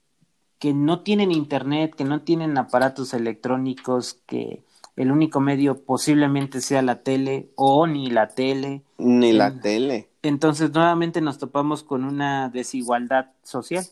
que 0.61 0.73
no 0.73 1.00
tienen 1.00 1.33
internet, 1.33 1.97
que 1.97 2.04
no 2.04 2.23
tienen 2.23 2.56
aparatos 2.56 3.12
electrónicos, 3.12 4.21
que 4.26 4.62
el 4.95 5.11
único 5.11 5.40
medio 5.40 5.83
posiblemente 5.83 6.61
sea 6.61 6.80
la 6.83 7.02
tele 7.02 7.50
o 7.56 7.88
ni 7.88 8.09
la 8.09 8.28
tele. 8.28 8.83
Ni 8.97 9.33
la 9.33 9.61
tele. 9.61 10.09
Entonces 10.23 10.73
nuevamente 10.73 11.21
nos 11.21 11.38
topamos 11.38 11.83
con 11.83 12.04
una 12.04 12.50
desigualdad 12.50 13.33
social. 13.42 13.85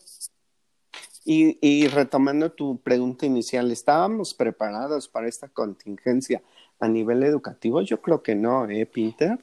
Y, 1.25 1.57
y 1.59 1.89
retomando 1.89 2.53
tu 2.53 2.77
pregunta 2.77 3.25
inicial, 3.25 3.71
¿estábamos 3.71 4.33
preparados 4.33 5.09
para 5.09 5.27
esta 5.27 5.49
contingencia 5.49 6.41
a 6.79 6.87
nivel 6.87 7.23
educativo? 7.23 7.81
Yo 7.81 8.01
creo 8.01 8.21
que 8.21 8.35
no, 8.35 8.69
¿eh, 8.69 8.85
Peter? 8.85 9.39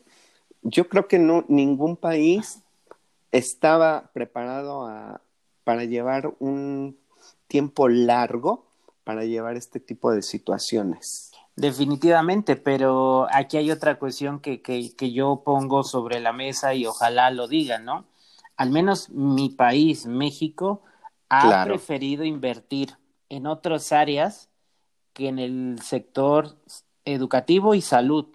Yo 0.62 0.88
creo 0.88 1.08
que 1.08 1.18
no, 1.18 1.44
ningún 1.48 1.96
país 1.96 2.62
estaba 3.32 4.10
preparado 4.12 4.86
a, 4.86 5.20
para 5.64 5.84
llevar 5.84 6.34
un 6.38 6.96
tiempo 7.48 7.88
largo 7.88 8.66
para 9.04 9.24
llevar 9.24 9.56
este 9.56 9.80
tipo 9.80 10.12
de 10.12 10.22
situaciones. 10.22 11.32
Definitivamente, 11.56 12.56
pero 12.56 13.26
aquí 13.30 13.56
hay 13.56 13.70
otra 13.70 13.98
cuestión 13.98 14.40
que, 14.40 14.62
que, 14.62 14.94
que 14.96 15.12
yo 15.12 15.42
pongo 15.44 15.82
sobre 15.82 16.20
la 16.20 16.32
mesa 16.32 16.74
y 16.74 16.86
ojalá 16.86 17.30
lo 17.30 17.46
digan, 17.46 17.84
¿no? 17.84 18.06
Al 18.56 18.70
menos 18.70 19.10
mi 19.10 19.50
país, 19.50 20.06
México, 20.06 20.82
ha 21.28 21.64
preferido 21.64 22.24
invertir 22.24 22.96
en 23.28 23.46
otras 23.46 23.92
áreas 23.92 24.48
que 25.12 25.28
en 25.28 25.38
el 25.38 25.78
sector 25.82 26.56
educativo 27.04 27.74
y 27.74 27.80
salud. 27.80 28.26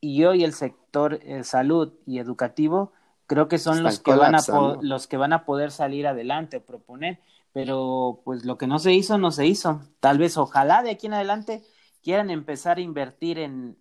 Y 0.00 0.24
hoy 0.24 0.44
el 0.44 0.52
sector 0.52 1.20
eh, 1.22 1.44
salud 1.44 1.94
y 2.06 2.18
educativo 2.18 2.92
creo 3.26 3.48
que 3.48 3.58
son 3.58 3.82
los 3.82 4.00
que 4.00 4.14
van 4.14 4.34
a 4.34 4.42
los 4.82 5.06
que 5.06 5.16
van 5.16 5.32
a 5.32 5.44
poder 5.44 5.70
salir 5.70 6.06
adelante 6.06 6.58
o 6.58 6.64
proponer, 6.64 7.20
pero 7.52 8.20
pues 8.24 8.44
lo 8.44 8.58
que 8.58 8.66
no 8.66 8.78
se 8.78 8.92
hizo 8.92 9.18
no 9.18 9.30
se 9.30 9.46
hizo. 9.46 9.80
Tal 10.00 10.18
vez 10.18 10.36
ojalá 10.36 10.82
de 10.82 10.90
aquí 10.90 11.06
en 11.06 11.14
adelante 11.14 11.62
quieran 12.02 12.30
empezar 12.30 12.76
a 12.76 12.82
invertir 12.82 13.38
en 13.38 13.78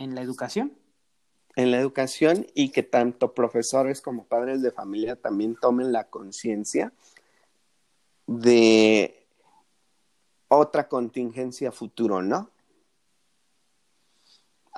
en 0.00 0.14
la 0.14 0.22
educación. 0.22 0.72
En 1.56 1.70
la 1.70 1.78
educación 1.78 2.46
y 2.54 2.70
que 2.70 2.82
tanto 2.82 3.34
profesores 3.34 4.00
como 4.00 4.24
padres 4.24 4.62
de 4.62 4.72
familia 4.72 5.16
también 5.16 5.56
tomen 5.60 5.92
la 5.92 6.04
conciencia 6.04 6.92
de 8.26 9.26
otra 10.48 10.88
contingencia 10.88 11.70
futuro, 11.70 12.22
¿no? 12.22 12.50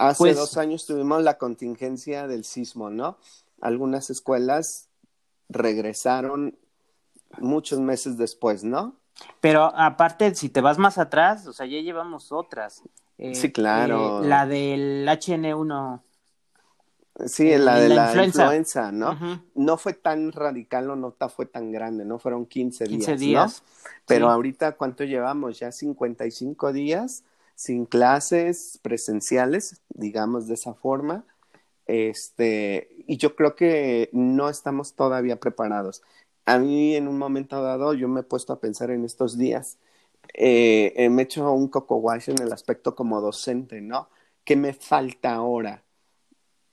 Hace 0.09 0.19
pues 0.19 0.37
dos 0.37 0.57
años 0.57 0.87
tuvimos 0.87 1.23
la 1.23 1.39
contingencia 1.39 2.27
del 2.27 2.45
sismo, 2.45 2.91
¿no? 2.91 3.19
algunas 3.63 4.11
escuelas 4.11 4.89
regresaron 5.49 6.59
muchos 7.39 7.81
meses 7.81 8.19
después, 8.19 8.65
¿no? 8.65 8.97
Pero 9.41 9.73
aparte, 9.75 10.35
si 10.35 10.49
te 10.49 10.61
vas 10.61 10.79
más 10.79 10.99
atrás, 10.99 11.47
o 11.47 11.53
sea, 11.53 11.65
ya 11.65 11.81
llevamos 11.81 12.33
otras. 12.33 12.83
Eh, 13.19 13.35
sí, 13.35 13.53
claro. 13.53 14.23
Eh, 14.23 14.27
la 14.27 14.47
del 14.47 15.07
HN1. 15.07 16.03
Sí, 17.27 17.53
eh, 17.53 17.59
la 17.59 17.79
de 17.79 17.89
la, 17.91 18.25
influenza. 18.25 18.91
¿no? 18.91 19.17
No 19.55 19.77
fue 19.77 19.93
tan 19.93 20.33
radical 20.33 20.91
o 20.91 20.97
no 20.97 21.15
fue 21.29 21.47
tan 21.47 21.71
grande, 21.71 22.05
¿no? 22.05 22.19
Fueron 22.19 22.47
15 22.47 22.85
días. 22.85 23.07
15 23.07 23.17
días. 23.17 23.63
Pero 24.07 24.29
ahorita, 24.29 24.73
¿cuánto 24.73 25.05
llevamos? 25.05 25.59
Ya 25.59 25.71
55 25.71 26.73
días 26.73 27.23
sin 27.55 27.87
clases 27.87 28.79
presenciales, 28.83 29.81
digamos 29.89 30.49
de 30.49 30.55
esa 30.55 30.75
forma. 30.75 31.25
Este, 31.87 32.89
y 33.07 33.17
yo 33.17 33.35
creo 33.37 33.55
que 33.55 34.09
no 34.13 34.49
estamos 34.49 34.95
todavía 34.95 35.41
preparados. 35.41 36.03
A 36.45 36.59
mí 36.59 36.97
en 36.97 37.09
un 37.09 37.19
momento 37.19 37.63
dado 37.63 37.95
yo 37.95 38.09
me 38.09 38.21
he 38.21 38.25
puesto 38.25 38.53
a 38.53 38.61
pensar 38.61 38.91
en 38.91 39.05
estos 39.05 39.39
días, 39.39 39.79
eh, 40.35 41.09
me 41.11 41.23
he 41.23 41.25
hecho 41.25 41.53
un 41.53 41.69
coco 41.69 41.97
wash 41.97 42.31
en 42.31 42.41
el 42.43 42.53
aspecto 42.53 42.95
como 42.95 43.21
docente, 43.21 43.81
¿no? 43.81 44.09
¿Qué 44.45 44.57
me 44.57 44.73
falta 44.73 45.35
ahora? 45.35 45.85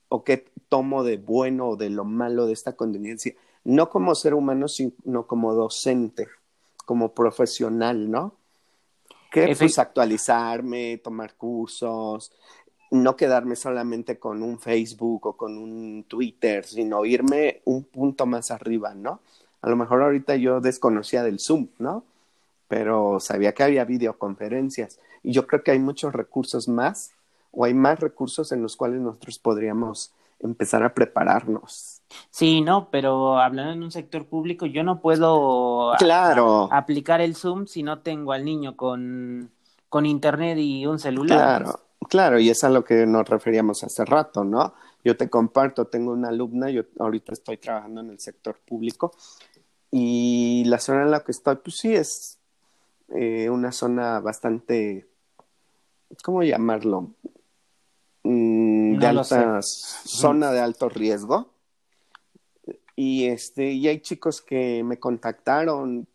¿O 0.09 0.24
qué 0.24 0.45
tomo 0.69 1.03
de 1.03 1.17
bueno 1.17 1.69
o 1.69 1.75
de 1.75 1.89
lo 1.89 2.05
malo 2.05 2.48
de 2.48 2.53
esta 2.53 2.75
contingencia? 2.75 3.36
No 3.63 3.89
como 3.89 4.15
ser 4.15 4.33
humano, 4.33 4.67
sino 4.67 5.27
como 5.27 5.53
docente, 5.53 6.27
como 6.86 7.13
profesional, 7.13 8.09
¿no? 8.09 8.38
Que 9.31 9.55
pues 9.57 9.77
actualizarme, 9.77 10.98
tomar 10.98 11.36
cursos, 11.36 12.31
no 12.91 13.15
quedarme 13.15 13.55
solamente 13.55 14.17
con 14.17 14.41
un 14.41 14.59
Facebook 14.59 15.27
o 15.27 15.38
con 15.38 15.57
un 15.57 16.05
Twitter, 16.07 16.65
sino 16.65 17.05
irme 17.05 17.62
un 17.65 17.83
punto 17.83 18.25
más 18.25 18.51
arriba, 18.51 18.93
¿no? 18.95 19.21
A 19.62 19.69
lo 19.69 19.75
mejor 19.75 20.01
ahorita 20.01 20.36
yo 20.36 20.62
desconocía 20.62 21.24
del 21.24 21.39
Zoom, 21.39 21.67
¿no? 21.77 22.03
Pero 22.67 23.19
sabía 23.19 23.53
que 23.53 23.63
había 23.63 23.86
videoconferencias 23.86 25.00
y 25.24 25.31
yo 25.31 25.45
creo 25.45 25.63
que 25.63 25.71
hay 25.71 25.79
muchos 25.79 26.13
recursos 26.13 26.67
más 26.67 27.12
o 27.51 27.65
hay 27.65 27.74
más 27.74 28.00
recursos 28.00 28.51
en 28.51 28.62
los 28.62 28.75
cuales 28.75 29.01
nosotros 29.01 29.39
podríamos 29.39 30.12
empezar 30.39 30.84
a 30.84 30.93
prepararnos. 30.93 32.01
Sí, 32.29 32.62
no, 32.62 32.89
pero 32.89 33.38
hablando 33.39 33.74
en 33.74 33.84
un 33.84 33.91
sector 33.91 34.25
público, 34.27 34.65
yo 34.65 34.84
no 34.84 35.01
puedo 35.01 35.93
claro. 35.98 36.69
aplicar 36.72 37.22
el 37.22 37.36
Zoom 37.36 37.67
si 37.67 37.84
no 37.84 38.00
tengo 38.00 38.31
al 38.31 38.46
niño 38.46 38.75
con, 38.75 39.51
con 39.89 40.05
internet 40.05 40.58
y 40.58 40.86
un 40.86 41.00
celular. 41.00 41.62
Claro, 41.63 41.79
Claro, 42.08 42.39
y 42.39 42.50
es 42.50 42.63
a 42.63 42.69
lo 42.69 42.84
que 42.84 43.05
nos 43.05 43.27
referíamos 43.29 43.84
hace 43.84 44.03
rato, 44.05 44.43
¿no? 44.43 44.74
Yo 45.03 45.15
te 45.15 45.29
comparto, 45.29 45.86
tengo 45.86 46.12
una 46.12 46.29
alumna, 46.29 46.69
yo 46.69 46.84
ahorita 46.98 47.34
estoy 47.34 47.58
trabajando 47.58 48.01
en 48.01 48.10
el 48.10 48.19
sector 48.19 48.60
público 48.65 49.12
y 49.91 50.63
la 50.65 50.79
zona 50.79 51.03
en 51.03 51.12
la 51.12 51.24
que 51.24 51.31
estoy, 51.31 51.58
pues 51.58 51.77
sí, 51.77 51.93
es 51.93 52.39
eh, 53.10 53.50
una 53.50 53.72
zona 53.72 54.19
bastante, 54.22 55.08
¿cómo 56.24 56.41
llamarlo? 56.41 57.12
De 58.99 59.07
alta 59.07 59.59
zona 59.61 60.51
de 60.51 60.59
alto 60.59 60.89
riesgo. 60.89 61.49
Y 62.95 63.27
este, 63.27 63.71
y 63.71 63.87
hay 63.87 63.99
chicos 64.01 64.41
que 64.41 64.83
me 64.83 64.99
contactaron 64.99 66.07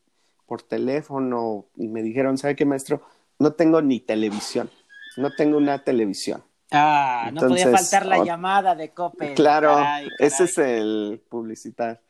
por 0.46 0.62
teléfono 0.62 1.66
y 1.76 1.88
me 1.88 2.02
dijeron, 2.02 2.36
¿sabe 2.36 2.56
qué, 2.56 2.66
maestro? 2.66 3.02
No 3.38 3.54
tengo 3.54 3.80
ni 3.80 4.00
televisión 4.00 4.70
no 5.16 5.30
tengo 5.32 5.58
una 5.58 5.82
televisión. 5.82 6.42
Ah, 6.70 7.30
no 7.32 7.42
podía 7.42 7.70
faltar 7.70 8.06
la 8.06 8.24
llamada 8.24 8.74
de 8.74 8.90
Cope. 8.90 9.34
Claro, 9.34 9.76
ese 10.18 10.44
es 10.44 10.58
el 10.58 11.22
publicitar. 11.28 12.00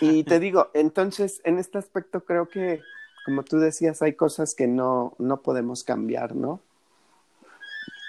Y 0.00 0.24
te 0.24 0.40
digo, 0.40 0.70
entonces, 0.74 1.40
en 1.44 1.58
este 1.58 1.78
aspecto 1.78 2.24
creo 2.24 2.48
que, 2.48 2.80
como 3.24 3.42
tú 3.42 3.58
decías, 3.58 4.00
hay 4.02 4.14
cosas 4.14 4.54
que 4.54 4.66
no, 4.66 5.14
no 5.18 5.42
podemos 5.42 5.84
cambiar, 5.84 6.34
¿no? 6.34 6.60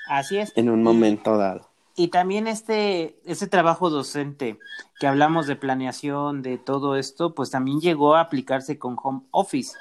Así 0.08 0.38
es. 0.38 0.54
En 0.56 0.70
un 0.70 0.82
momento 0.82 1.38
dado. 1.38 1.67
Y 2.00 2.10
también 2.10 2.48
este, 2.48 3.20
este 3.26 3.48
trabajo 3.48 3.90
docente 3.90 4.60
que 5.00 5.08
hablamos 5.08 5.48
de 5.48 5.56
planeación, 5.56 6.44
de 6.44 6.60
todo 6.60 6.96
esto, 6.96 7.34
pues 7.34 7.50
también 7.50 7.82
llegó 7.82 8.16
a 8.16 8.22
aplicarse 8.22 8.78
con 8.78 8.96
home 9.02 9.24
office 9.32 9.76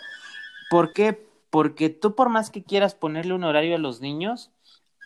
¿Por 0.70 0.92
qué? 0.92 1.28
Porque 1.50 1.90
tú 1.90 2.14
por 2.14 2.28
más 2.28 2.50
que 2.50 2.64
quieras 2.64 2.94
ponerle 2.94 3.34
un 3.34 3.44
horario 3.44 3.76
a 3.76 3.78
los 3.78 4.00
niños, 4.00 4.50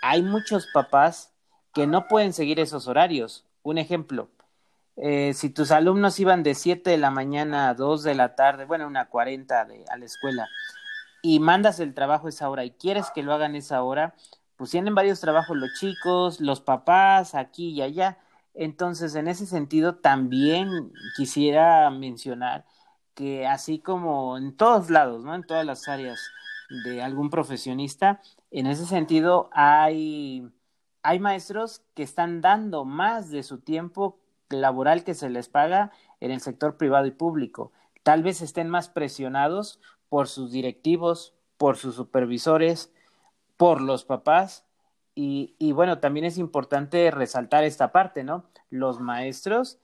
hay 0.02 0.22
muchos 0.22 0.66
papás 0.72 1.34
que 1.74 1.86
no 1.86 2.08
pueden 2.08 2.32
seguir 2.32 2.60
esos 2.60 2.88
horarios. 2.88 3.44
Un 3.62 3.78
ejemplo, 3.78 4.30
eh, 4.96 5.32
si 5.34 5.50
tus 5.50 5.70
alumnos 5.70 6.18
iban 6.18 6.42
de 6.42 6.54
7 6.54 6.90
de 6.90 6.98
la 6.98 7.10
mañana 7.10 7.68
a 7.68 7.74
2 7.74 8.02
de 8.02 8.14
la 8.14 8.34
tarde, 8.36 8.64
bueno, 8.64 8.86
una 8.86 9.08
40 9.08 9.64
de, 9.66 9.84
a 9.90 9.98
la 9.98 10.04
escuela, 10.06 10.48
y 11.22 11.40
mandas 11.40 11.80
el 11.80 11.92
trabajo 11.92 12.28
esa 12.28 12.48
hora 12.48 12.64
y 12.64 12.70
quieres 12.70 13.10
que 13.10 13.22
lo 13.22 13.34
hagan 13.34 13.54
esa 13.54 13.82
hora, 13.82 14.14
pues 14.60 14.72
tienen 14.72 14.94
varios 14.94 15.20
trabajos 15.20 15.56
los 15.56 15.72
chicos, 15.72 16.38
los 16.38 16.60
papás, 16.60 17.34
aquí 17.34 17.70
y 17.70 17.80
allá. 17.80 18.18
Entonces, 18.52 19.14
en 19.14 19.26
ese 19.26 19.46
sentido, 19.46 19.94
también 19.94 20.92
quisiera 21.16 21.88
mencionar 21.88 22.66
que 23.14 23.46
así 23.46 23.78
como 23.78 24.36
en 24.36 24.54
todos 24.54 24.90
lados, 24.90 25.24
¿no? 25.24 25.34
En 25.34 25.44
todas 25.44 25.64
las 25.64 25.88
áreas 25.88 26.20
de 26.84 27.00
algún 27.02 27.30
profesionista, 27.30 28.20
en 28.50 28.66
ese 28.66 28.84
sentido 28.84 29.48
hay, 29.54 30.46
hay 31.02 31.20
maestros 31.20 31.80
que 31.94 32.02
están 32.02 32.42
dando 32.42 32.84
más 32.84 33.30
de 33.30 33.42
su 33.44 33.60
tiempo 33.60 34.18
laboral 34.50 35.04
que 35.04 35.14
se 35.14 35.30
les 35.30 35.48
paga 35.48 35.90
en 36.20 36.32
el 36.32 36.42
sector 36.42 36.76
privado 36.76 37.06
y 37.06 37.12
público. 37.12 37.72
Tal 38.02 38.22
vez 38.22 38.42
estén 38.42 38.68
más 38.68 38.90
presionados 38.90 39.80
por 40.10 40.28
sus 40.28 40.52
directivos, 40.52 41.32
por 41.56 41.78
sus 41.78 41.94
supervisores, 41.94 42.92
por 43.60 43.82
los 43.82 44.06
papás. 44.06 44.64
Y, 45.14 45.72
bueno, 45.72 45.98
también 45.98 46.24
es 46.24 46.38
importante 46.38 47.10
resaltar 47.10 47.62
esta 47.62 47.92
parte, 47.92 48.24
¿no? 48.24 48.46
Los 48.70 49.00
maestros, 49.00 49.78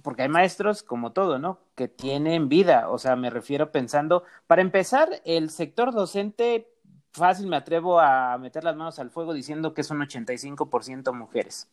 porque 0.00 0.22
hay 0.22 0.28
maestros 0.28 0.84
como 0.84 1.10
todo, 1.10 1.40
¿no? 1.40 1.58
Que 1.74 1.88
tienen 1.88 2.48
vida, 2.48 2.88
o 2.88 2.98
sea, 2.98 3.16
me 3.16 3.30
refiero 3.30 3.72
pensando, 3.72 4.22
para 4.46 4.62
empezar, 4.62 5.20
el 5.24 5.50
sector 5.50 5.92
docente, 5.92 6.72
fácil 7.10 7.48
me 7.48 7.56
atrevo 7.56 7.98
a 7.98 8.38
meter 8.38 8.62
las 8.62 8.76
manos 8.76 9.00
al 9.00 9.10
fuego 9.10 9.34
diciendo 9.34 9.74
que 9.74 9.82
son 9.82 9.98
85% 9.98 11.12
mujeres. 11.12 11.66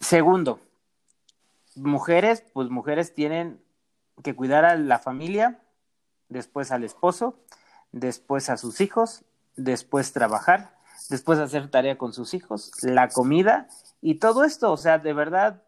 Segundo, 0.00 0.60
mujeres, 1.76 2.44
pues 2.52 2.68
mujeres 2.68 3.14
tienen 3.14 3.58
que 4.22 4.36
cuidar 4.36 4.66
a 4.66 4.76
la 4.76 4.98
familia, 4.98 5.62
después 6.28 6.72
al 6.72 6.84
esposo, 6.84 7.38
después 7.92 8.50
a 8.50 8.58
sus 8.58 8.82
hijos, 8.82 9.22
después 9.56 10.12
trabajar, 10.12 10.76
después 11.08 11.38
hacer 11.38 11.70
tarea 11.70 11.98
con 11.98 12.12
sus 12.12 12.34
hijos, 12.34 12.70
la 12.82 13.08
comida 13.08 13.68
y 14.00 14.16
todo 14.16 14.44
esto, 14.44 14.72
o 14.72 14.76
sea, 14.76 14.98
de 14.98 15.12
verdad, 15.12 15.62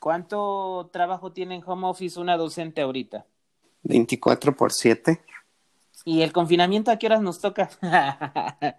¿cuánto 0.00 0.90
trabajo 0.92 1.32
tiene 1.32 1.56
en 1.56 1.62
home 1.64 1.86
office 1.86 2.20
una 2.20 2.36
docente 2.36 2.82
ahorita? 2.82 3.26
24 3.82 4.54
por 4.54 4.72
7. 4.72 5.22
¿Y 6.04 6.22
el 6.22 6.32
confinamiento 6.32 6.90
a 6.90 6.96
qué 6.96 7.06
horas 7.06 7.22
nos 7.22 7.40
toca? 7.40 7.70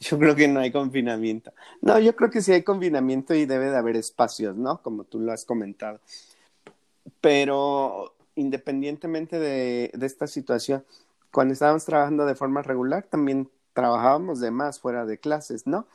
Yo 0.00 0.18
creo 0.18 0.34
que 0.34 0.48
no 0.48 0.60
hay 0.60 0.70
confinamiento. 0.70 1.52
No, 1.80 1.98
yo 1.98 2.14
creo 2.14 2.30
que 2.30 2.42
sí 2.42 2.52
hay 2.52 2.62
confinamiento 2.62 3.34
y 3.34 3.44
debe 3.44 3.70
de 3.70 3.76
haber 3.76 3.96
espacios, 3.96 4.56
¿no? 4.56 4.80
Como 4.82 5.04
tú 5.04 5.20
lo 5.20 5.32
has 5.32 5.44
comentado. 5.44 6.00
Pero 7.20 8.14
independientemente 8.36 9.38
de, 9.38 9.90
esta 10.00 10.26
situación, 10.26 10.84
cuando 11.34 11.52
estábamos 11.52 11.84
trabajando 11.84 12.26
de 12.26 12.36
forma 12.36 12.62
regular, 12.62 13.02
también 13.10 13.50
trabajábamos 13.72 14.38
de 14.38 14.52
más 14.52 14.78
fuera 14.78 15.04
de 15.04 15.18
clases, 15.18 15.66
¿no? 15.66 15.86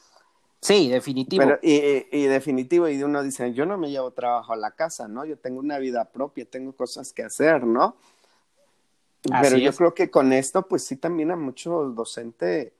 Sí, 0.60 0.89
definitivo. 0.89 1.41
Pero, 1.41 1.60
y, 1.63 2.05
y, 2.12 2.25
definitivo, 2.25 2.89
y 2.89 3.01
uno 3.01 3.24
dice, 3.24 3.53
yo 3.53 3.65
no 3.65 3.77
me 3.77 3.89
llevo 3.89 4.12
trabajo 4.12 4.51
a 4.51 4.57
la 4.57 4.72
casa, 4.72 5.07
¿no? 5.07 5.24
Yo 5.24 5.37
tengo 5.37 5.61
una 5.61 5.79
vida 5.79 6.03
propia, 6.03 6.44
tengo 6.44 6.74
cosas 6.74 7.14
que 7.14 7.24
hacer, 7.24 7.66
¿no? 7.66 7.96
Pero 9.42 9.57
yo 9.57 9.72
creo 9.74 9.94
que 9.94 10.11
con 10.11 10.33
esto, 10.33 10.68
pues 10.68 10.83
sí, 10.83 10.98
también 10.98 11.31
a 11.31 11.37
muchos 11.37 11.96
docentes 11.96 12.74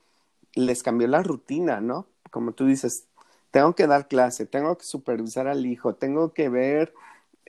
les 0.54 0.84
cambió 0.84 1.08
la 1.08 1.24
rutina, 1.24 1.80
¿no? 1.80 2.08
Como 2.30 2.52
tú 2.52 2.66
dices, 2.66 3.06
tengo 3.52 3.74
que 3.74 3.88
dar 3.88 4.10
clase, 4.10 4.46
tengo 4.46 4.78
que 4.78 4.84
supervisar 4.84 5.48
al 5.48 5.66
hijo, 5.66 5.96
tengo 5.96 6.34
que 6.34 6.50
ver 6.50 6.94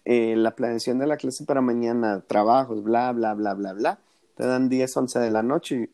eh, 0.04 0.37
la 0.37 0.54
planeación 0.54 1.00
de 1.00 1.08
la 1.08 1.16
clase 1.16 1.44
para 1.44 1.61
mañana, 1.61 2.20
trabajos, 2.20 2.85
bla, 2.85 3.11
bla, 3.11 3.35
bla, 3.35 3.54
bla, 3.54 3.72
bla. 3.72 3.98
Te 4.40 4.46
dan 4.46 4.70
10, 4.70 4.96
11 4.96 5.18
de 5.18 5.31
la 5.31 5.42
noche 5.42 5.90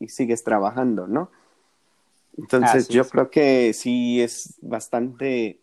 y, 0.00 0.08
sigues 0.08 0.42
trabajando, 0.42 1.06
¿no? 1.06 1.30
Entonces 2.38 2.88
yo 2.88 3.06
creo 3.06 3.30
que 3.30 3.74
sí 3.74 4.22
es 4.22 4.54
bastante 4.62 5.60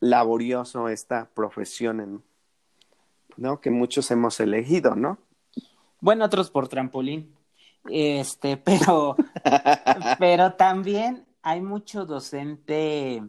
laborioso 0.00 0.88
esta 0.88 1.28
profesión, 1.32 2.24
¿no? 3.36 3.60
Que 3.60 3.70
muchos 3.70 4.10
hemos 4.10 4.40
elegido, 4.40 4.96
¿no? 4.96 5.16
Bueno, 6.00 6.24
otros 6.24 6.50
por 6.50 6.66
trampolín. 6.66 7.32
Este, 7.88 8.56
pero, 8.64 9.14
pero 10.18 10.54
también 10.54 11.24
hay 11.42 11.60
mucho 11.60 12.04
docente, 12.04 13.22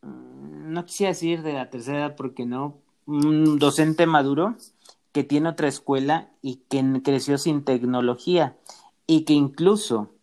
mm, 0.00 0.72
no 0.72 0.86
quisiera 0.86 1.10
decir 1.10 1.42
de 1.42 1.52
la 1.52 1.68
tercera 1.68 1.98
edad 1.98 2.16
porque 2.16 2.46
no, 2.46 2.78
un 3.04 3.58
docente 3.58 4.06
maduro 4.06 4.56
que 5.12 5.24
tiene 5.24 5.48
otra 5.48 5.68
escuela 5.68 6.30
y 6.42 6.56
que 6.68 6.84
creció 7.02 7.38
sin 7.38 7.64
tecnología 7.64 8.56
y 9.06 9.24
que 9.24 9.32
incluso 9.32 10.14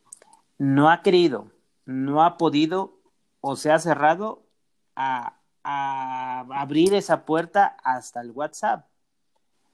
no 0.57 0.89
ha 0.89 1.01
querido, 1.01 1.51
no 1.85 2.23
ha 2.23 2.37
podido 2.37 2.99
o 3.41 3.55
se 3.55 3.71
ha 3.71 3.79
cerrado 3.79 4.43
a, 4.95 5.37
a 5.63 6.45
abrir 6.61 6.93
esa 6.93 7.25
puerta 7.25 7.77
hasta 7.83 8.21
el 8.21 8.31
WhatsApp. 8.31 8.85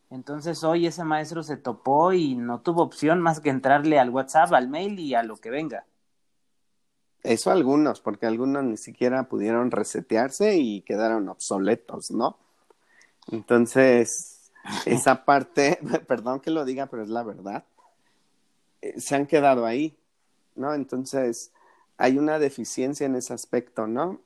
Entonces 0.09 0.63
hoy 0.63 0.87
ese 0.87 1.03
maestro 1.03 1.41
se 1.41 1.55
topó 1.57 2.11
y 2.11 2.35
no 2.35 2.59
tuvo 2.61 2.83
opción 2.83 3.21
más 3.21 3.39
que 3.39 3.49
entrarle 3.49 3.99
al 3.99 4.09
WhatsApp, 4.09 4.53
al 4.53 4.67
mail 4.67 4.99
y 4.99 5.15
a 5.15 5.23
lo 5.23 5.37
que 5.37 5.49
venga. 5.49 5.85
Eso 7.23 7.51
algunos, 7.51 8.01
porque 8.01 8.25
algunos 8.25 8.63
ni 8.63 8.77
siquiera 8.77 9.23
pudieron 9.29 9.69
resetearse 9.69 10.57
y 10.57 10.81
quedaron 10.81 11.29
obsoletos, 11.29 12.11
¿no? 12.11 12.37
Entonces, 13.31 14.30
esa 14.85 15.25
parte, 15.25 15.79
perdón 16.07 16.39
que 16.39 16.51
lo 16.51 16.65
diga, 16.65 16.87
pero 16.87 17.03
es 17.03 17.09
la 17.09 17.23
verdad, 17.23 17.65
eh, 18.81 18.99
se 18.99 19.15
han 19.15 19.25
quedado 19.25 19.65
ahí, 19.65 19.97
¿no? 20.55 20.73
Entonces, 20.73 21.51
hay 21.97 22.17
una 22.17 22.39
deficiencia 22.39 23.05
en 23.05 23.15
ese 23.15 23.33
aspecto, 23.33 23.87
¿no? 23.87 24.21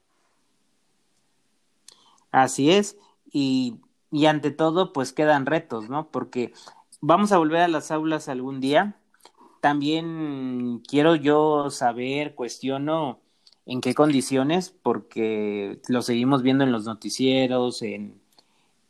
Así 2.32 2.72
es, 2.72 2.98
y 3.32 3.80
y 4.16 4.28
ante 4.28 4.50
todo, 4.52 4.94
pues 4.94 5.12
quedan 5.12 5.46
retos, 5.46 5.90
¿no? 5.90 6.10
Porque 6.10 6.54
vamos 7.02 7.34
a 7.34 7.38
volver 7.38 7.60
a 7.60 7.68
las 7.68 7.92
aulas 7.92 8.30
algún 8.30 8.62
día. 8.62 8.98
También 9.60 10.82
quiero 10.88 11.16
yo 11.16 11.70
saber, 11.70 12.34
cuestiono 12.34 13.20
en 13.66 13.82
qué 13.82 13.94
condiciones, 13.94 14.70
porque 14.70 15.82
lo 15.90 16.02
seguimos 16.02 16.44
viendo 16.44 16.64
en 16.64 16.72
los 16.72 16.86
noticieros, 16.86 17.82
en, 17.82 18.22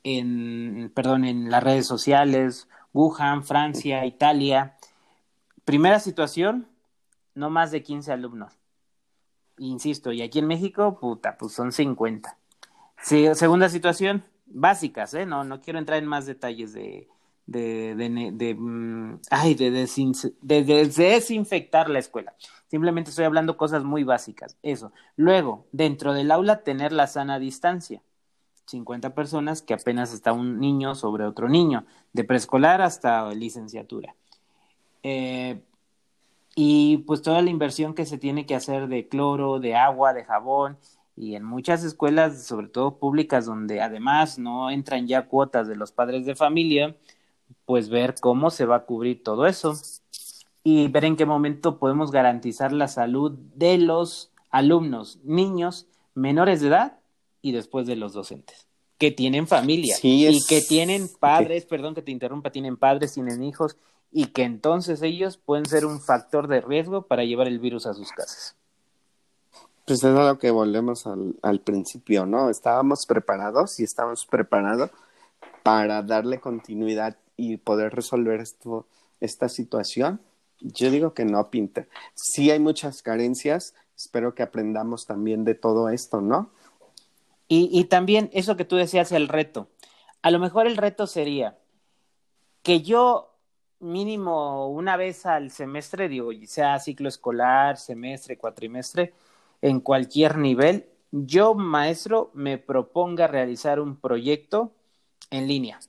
en, 0.06 0.91
perdón, 0.94 1.26
en 1.26 1.50
las 1.50 1.63
redes 1.63 1.88
sociales, 1.88 2.70
Wuhan, 2.94 3.44
Francia, 3.44 4.06
Italia. 4.06 4.78
Primera 5.65 6.00
situación, 6.00 6.68
no 7.34 7.50
más 7.50 7.72
de 7.72 7.82
15 7.82 8.12
alumnos. 8.12 8.54
Insisto, 9.58 10.12
y 10.12 10.22
aquí 10.22 10.39
en 10.39 10.48
México, 10.48 11.00
puta, 11.00 11.38
pues 11.38 11.54
son 11.54 11.72
50. 11.72 12.38
segunda 13.34 13.68
situación, 13.68 14.24
básicas, 14.46 15.13
¿eh? 15.15 15.26
No, 15.26 15.44
no 15.44 15.60
quiero 15.60 15.80
entrar 15.80 15.98
en 15.98 16.06
más 16.06 16.28
detalles 16.28 16.74
de, 16.74 17.08
de, 17.48 17.96
de, 17.96 18.32
de, 18.32 18.54
mm, 18.54 19.22
ay, 19.32 19.56
de, 19.56 19.72
de, 19.72 20.86
desinfectar 20.86 21.89
la 21.89 22.00
escuela. 22.00 22.36
Simplemente 22.68 23.10
estoy 23.10 23.26
hablando 23.26 23.58
cosas 23.58 23.84
muy 23.84 24.04
básicas. 24.04 24.56
Eso. 24.62 24.91
Luego, 25.15 25.65
dentro 25.72 26.13
del 26.13 26.30
aula, 26.30 26.62
tener 26.62 26.91
la 26.91 27.08
sana 27.08 27.39
distancia. 27.39 28.04
50 28.65 29.13
personas 29.13 29.62
que 29.62 29.73
apenas 29.73 30.13
está 30.13 30.34
un 30.34 30.60
niño 30.60 30.95
sobre 30.95 31.25
otro 31.25 31.49
niño, 31.49 31.86
de 32.13 32.23
preescolar 32.23 32.82
hasta 32.82 33.30
licenciatura. 33.34 34.15
Eh, 35.04 35.62
y 36.56 36.97
pues 36.99 37.21
toda 37.21 37.41
la 37.41 37.49
inversión 37.49 37.93
que 37.93 38.06
se 38.06 38.17
tiene 38.17 38.45
que 38.45 38.56
hacer 38.56 38.88
de 38.88 39.08
cloro, 39.08 39.60
de 39.60 39.75
agua, 39.75 40.13
de 40.13 40.23
jabón 40.23 40.78
y 41.15 41.36
en 41.36 41.43
muchas 41.43 41.84
escuelas, 41.84 42.45
sobre 42.45 42.67
todo 42.67 42.97
públicas, 42.97 43.45
donde 43.45 43.82
además 43.82 44.39
no 44.39 44.69
entran 44.69 45.08
ya 45.08 45.28
cuotas 45.28 45.67
de 45.67 45.75
los 45.75 45.91
padres 45.91 46.25
de 46.25 46.36
familia, 46.36 46.95
pues 47.65 47.89
ver 47.89 48.15
cómo 48.19 48.49
se 48.49 48.65
va 48.65 48.78
a 48.78 48.86
cubrir 48.86 49.23
todo 49.23 49.45
eso 49.45 49.75
y 50.63 50.88
ver 50.88 51.06
en 51.06 51.15
qué 51.15 51.25
momento 51.25 51.78
podemos 51.78 52.12
garantizar 52.12 52.71
la 52.71 52.88
salud 52.88 53.34
de 53.56 53.78
los 53.78 54.32
alumnos, 54.49 55.19
niños 55.23 55.88
menores 56.15 56.62
de 56.62 56.69
edad 56.69 56.99
y 57.45 57.51
después 57.51 57.86
de 57.86 57.95
los 57.95 58.13
docentes 58.13 58.65
que 58.97 59.12
tienen 59.12 59.45
familia 59.45 59.95
y 60.01 60.43
que 60.47 60.62
tienen 60.62 61.08
padres, 61.19 61.65
perdón 61.65 61.93
que 61.93 62.01
te 62.01 62.10
interrumpa, 62.10 62.49
tienen 62.49 62.75
padres, 62.75 63.13
tienen 63.13 63.43
hijos 63.43 63.77
y 64.12 64.27
que 64.27 64.41
entonces 64.41 65.03
ellos 65.03 65.38
pueden 65.38 65.67
ser 65.67 65.86
un 65.86 66.01
factor 66.01 66.47
de 66.47 66.62
riesgo 66.62 67.03
para 67.03 67.23
llevar 67.23 67.47
el 67.47 67.60
virus 67.60 67.86
a 67.86 67.93
sus 67.93 68.12
casas. 68.12 68.55
Pues 69.86 69.99
es 69.99 70.05
a 70.05 70.27
lo 70.27 70.39
que 70.39 70.49
volvemos 70.49 71.05
al, 71.05 71.36
al 71.43 71.60
principio, 71.60 72.25
¿no? 72.25 72.49
Estábamos 72.49 73.05
preparados 73.05 73.79
y 73.79 73.84
estamos 73.84 74.25
preparados 74.25 74.89
para 75.62 76.01
darle 76.01 76.39
continuidad 76.39 77.15
y 77.38 77.58
poder 77.58 77.93
resolver 77.93 78.39
esto, 78.39 78.88
esta 79.19 79.49
situación? 79.49 80.19
Yo 80.62 80.89
digo 80.89 81.13
que 81.13 81.25
no, 81.25 81.51
Pinter. 81.51 81.89
Sí 82.15 82.49
hay 82.49 82.60
muchas 82.60 83.03
carencias, 83.03 83.75
espero 83.95 84.34
que 84.34 84.41
aprendamos 84.41 85.05
también 85.05 85.43
de 85.43 85.53
todo 85.53 85.89
esto, 85.89 86.21
¿no? 86.21 86.49
Y, 87.47 87.84
también 87.86 88.29
eso 88.34 88.58
que 88.58 88.65
tú 88.65 88.75
decías, 88.75 89.12
el 89.12 89.27
reto. 89.27 89.69
A 90.23 90.31
lo 90.31 90.39
mejor 90.39 90.65
el 90.65 90.77
reto 90.77 91.05
sería 91.05 91.58
que 92.63 92.81
yo 92.81 93.36
mínimo 93.79 94.67
una 94.69 94.97
vez 94.97 95.27
al 95.27 95.51
semestre, 95.51 96.10
digo, 96.10 96.31
sea 96.47 96.79
ciclo 96.79 97.08
escolar, 97.08 97.77
semestre, 97.77 98.38
cuatrimestre, 98.38 99.13
en 99.62 99.79
cualquier 99.79 100.38
nivel, 100.38 100.88
yo, 101.12 101.53
maestro, 101.53 102.31
me 102.34 102.58
proponga 102.58 103.27
realizar 103.27 103.79
un 103.79 103.95
proyecto 103.95 104.71
en 105.29 105.47
línea. 105.47 105.79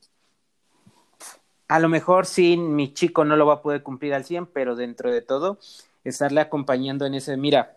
A 1.68 1.80
lo 1.80 1.88
mejor 1.88 2.26
sí, 2.26 2.56
mi 2.56 2.92
chico 2.92 3.24
no 3.24 3.34
lo 3.36 3.46
va 3.46 3.54
a 3.54 3.62
poder 3.62 3.82
cumplir 3.82 4.14
al 4.14 4.24
100, 4.24 4.46
pero 4.46 4.76
dentro 4.76 5.10
de 5.10 5.22
todo, 5.22 5.58
estarle 6.04 6.40
acompañando 6.40 7.06
en 7.06 7.14
ese, 7.14 7.36
mira, 7.36 7.75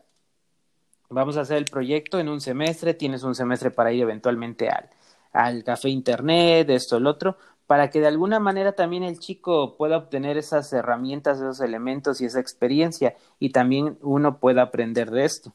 vamos 1.10 1.38
a 1.38 1.42
hacer 1.42 1.58
el 1.58 1.66
proyecto 1.66 2.20
en 2.20 2.30
un 2.30 2.40
semestre, 2.40 2.94
tienes 2.94 3.24
un 3.24 3.36
semestre 3.36 3.72
para 3.72 3.92
ir 3.92 4.04
eventualmente 4.04 4.70
al, 4.70 4.90
al 5.34 5.64
café 5.64 5.90
internet, 5.90 6.70
esto, 6.70 6.98
el 6.98 7.08
otro, 7.08 7.38
para 7.68 7.90
que 7.90 8.00
de 8.00 8.08
alguna 8.08 8.40
manera 8.40 8.74
también 8.74 9.04
el 9.04 9.20
chico 9.20 9.76
pueda 9.78 9.98
obtener 9.98 10.38
esas 10.38 10.72
herramientas, 10.74 11.38
esos 11.38 11.62
elementos 11.62 12.22
y 12.22 12.26
esa 12.26 12.40
experiencia 12.40 13.16
y 13.40 13.52
también 13.52 13.98
uno 14.02 14.40
pueda 14.40 14.64
aprender 14.64 15.12
de 15.12 15.26
esto. 15.26 15.54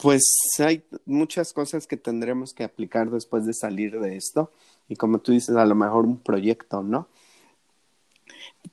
Pues 0.00 0.22
hay 0.58 0.84
muchas 1.04 1.52
cosas 1.52 1.86
que 1.86 1.96
tendremos 1.96 2.54
que 2.54 2.64
aplicar 2.64 3.10
después 3.10 3.46
de 3.46 3.52
salir 3.52 4.00
de 4.00 4.16
esto 4.16 4.52
y 4.88 4.96
como 4.96 5.18
tú 5.18 5.32
dices, 5.32 5.56
a 5.56 5.66
lo 5.66 5.74
mejor 5.74 6.04
un 6.04 6.18
proyecto, 6.18 6.82
¿no? 6.82 7.08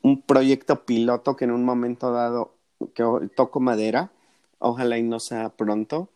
Un 0.01 0.21
proyecto 0.21 0.85
piloto 0.85 1.35
que 1.35 1.45
en 1.45 1.51
un 1.51 1.63
momento 1.63 2.11
dado, 2.11 2.53
que 2.93 3.03
toco 3.35 3.59
madera, 3.59 4.11
ojalá 4.61 4.97
y 4.97 5.03
no 5.03 5.19
sea 5.19 5.49
pronto, 5.49 6.09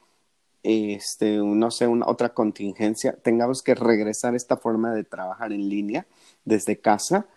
este, 0.63 1.37
no 1.37 1.69
sé, 1.69 1.87
una 1.87 2.07
otra 2.07 2.33
contingencia, 2.33 3.15
tengamos 3.21 3.61
que 3.61 3.75
regresar 3.75 4.33
a 4.33 4.37
esta 4.37 4.57
forma 4.57 4.93
de 4.93 5.03
trabajar 5.03 5.51
en 5.51 5.69
línea 5.69 6.07
desde 6.43 6.79
casa 6.79 7.27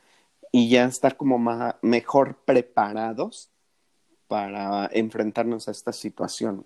y 0.53 0.69
ya 0.69 0.85
estar 0.85 1.17
como 1.17 1.39
más, 1.39 1.75
mejor 1.83 2.37
preparados 2.45 3.51
para 4.29 4.89
enfrentarnos 4.93 5.69
a 5.69 5.73
esta 5.73 5.93
situación. 5.93 6.65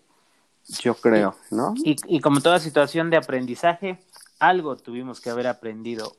Yo 0.81 0.95
creo, 0.95 1.35
¿no? 1.51 1.75
Y, 1.85 1.97
y 2.07 2.21
como 2.21 2.41
toda 2.41 2.61
situación 2.61 3.11
de 3.11 3.17
aprendizaje, 3.17 3.99
algo 4.39 4.77
tuvimos 4.77 5.21
que 5.21 5.31
haber 5.31 5.49
aprendido 5.49 6.15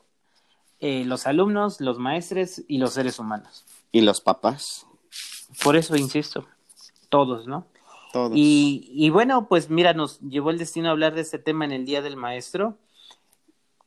eh, 0.80 1.06
los 1.06 1.28
alumnos, 1.28 1.80
los 1.80 1.98
maestres 1.98 2.66
y 2.68 2.78
los 2.78 2.94
seres 2.94 3.18
humanos. 3.18 3.66
Y 3.94 4.02
los 4.02 4.20
papás. 4.20 4.86
Por 5.64 5.78
eso 5.78 5.96
insisto, 5.96 6.46
todos, 7.08 7.48
¿no? 7.48 7.68
Y, 8.34 9.10
bueno, 9.10 9.48
pues 9.48 9.70
mira, 9.70 9.94
nos 9.94 10.20
llevó 10.22 10.52
el 10.52 10.58
destino 10.58 10.90
a 10.90 10.92
hablar 10.92 11.16
de 11.16 11.22
este 11.22 11.40
tema 11.40 11.66
en 11.66 11.72
el 11.72 11.86
Día 11.86 12.02
del 12.02 12.16
Maestro. 12.16 12.78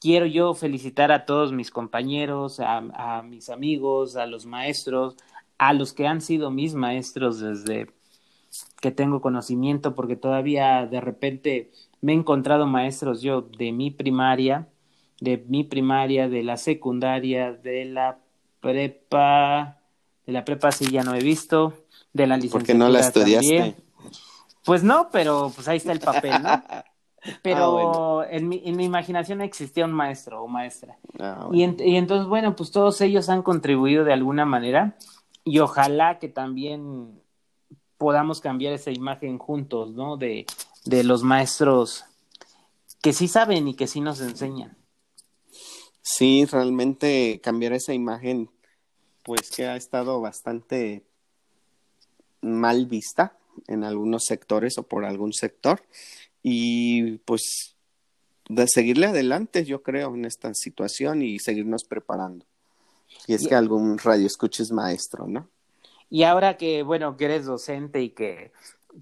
Quiero 0.00 0.26
yo 0.26 0.54
felicitar 0.54 1.12
a 1.12 1.24
todos 1.24 1.52
mis 1.52 1.70
compañeros, 1.70 2.60
a, 2.60 3.22
mis 3.22 3.48
amigos, 3.50 4.16
a 4.16 4.26
los 4.26 4.46
maestros, 4.46 5.16
a 5.58 5.72
los 5.72 5.92
que 5.92 6.06
han 6.06 6.20
sido 6.20 6.50
mis 6.50 6.74
maestros 6.74 7.40
desde 7.40 7.90
que 8.80 8.90
tengo 8.90 9.20
conocimiento, 9.20 9.94
porque 9.94 10.16
todavía 10.16 10.86
de 10.86 11.00
repente 11.00 11.70
me 12.00 12.12
he 12.12 12.14
encontrado 12.14 12.66
maestros 12.66 13.22
yo 13.22 13.42
de 13.42 13.72
mi 13.72 13.90
primaria, 13.90 14.68
de 15.20 15.44
mi 15.48 15.64
primaria, 15.64 16.28
de 16.28 16.42
la 16.42 16.56
secundaria, 16.56 17.52
de 17.52 17.84
la 17.86 18.18
prepa, 18.60 19.78
de 20.26 20.32
la 20.32 20.44
prepa 20.44 20.72
sí 20.72 20.90
ya 20.90 21.02
no 21.04 21.14
he 21.14 21.20
visto, 21.20 21.74
de 22.12 22.26
la 22.26 22.36
licenciatura. 22.36 22.60
Porque 22.60 22.74
no 22.74 22.88
la 22.88 23.00
estudiaste. 23.00 23.85
Pues 24.64 24.82
no, 24.82 25.08
pero 25.10 25.52
pues 25.54 25.68
ahí 25.68 25.76
está 25.76 25.92
el 25.92 26.00
papel, 26.00 26.42
¿no? 26.42 26.62
Pero 27.42 28.20
ah, 28.20 28.26
en, 28.30 28.48
mi, 28.48 28.62
en 28.64 28.76
mi 28.76 28.84
imaginación 28.84 29.40
existía 29.40 29.84
un 29.84 29.92
maestro 29.92 30.44
o 30.44 30.46
maestra. 30.48 30.96
Ah, 31.18 31.48
y, 31.52 31.62
y 31.82 31.96
entonces, 31.96 32.28
bueno, 32.28 32.54
pues 32.54 32.70
todos 32.70 33.00
ellos 33.00 33.28
han 33.28 33.42
contribuido 33.42 34.04
de 34.04 34.12
alguna 34.12 34.44
manera 34.44 34.96
y 35.42 35.58
ojalá 35.58 36.20
que 36.20 36.28
también 36.28 37.20
podamos 37.98 38.40
cambiar 38.40 38.74
esa 38.74 38.90
imagen 38.90 39.38
juntos, 39.38 39.92
¿no? 39.92 40.16
De, 40.16 40.46
de 40.84 41.04
los 41.04 41.22
maestros 41.22 42.04
que 43.02 43.12
sí 43.12 43.28
saben 43.28 43.68
y 43.68 43.74
que 43.74 43.86
sí 43.86 44.00
nos 44.00 44.20
enseñan. 44.20 44.76
Sí, 46.02 46.44
realmente 46.44 47.40
cambiar 47.42 47.72
esa 47.72 47.92
imagen, 47.92 48.50
pues 49.22 49.50
que 49.50 49.66
ha 49.66 49.76
estado 49.76 50.20
bastante 50.20 51.04
mal 52.40 52.86
vista 52.86 53.36
en 53.68 53.84
algunos 53.84 54.24
sectores 54.24 54.78
o 54.78 54.82
por 54.84 55.04
algún 55.04 55.32
sector 55.32 55.82
y 56.42 57.18
pues 57.18 57.74
de 58.48 58.66
seguirle 58.68 59.06
adelante 59.06 59.64
yo 59.64 59.82
creo 59.82 60.14
en 60.14 60.24
esta 60.24 60.54
situación 60.54 61.22
y 61.22 61.38
seguirnos 61.38 61.84
preparando. 61.84 62.44
Y 63.26 63.34
es 63.34 63.46
que 63.48 63.54
algún 63.54 63.98
radio 63.98 64.26
escuches 64.26 64.70
maestro, 64.70 65.26
¿no? 65.26 65.48
Y 66.08 66.22
ahora 66.22 66.56
que, 66.56 66.82
bueno, 66.82 67.16
que 67.16 67.24
eres 67.24 67.46
docente 67.46 68.02
y 68.02 68.10
que 68.10 68.52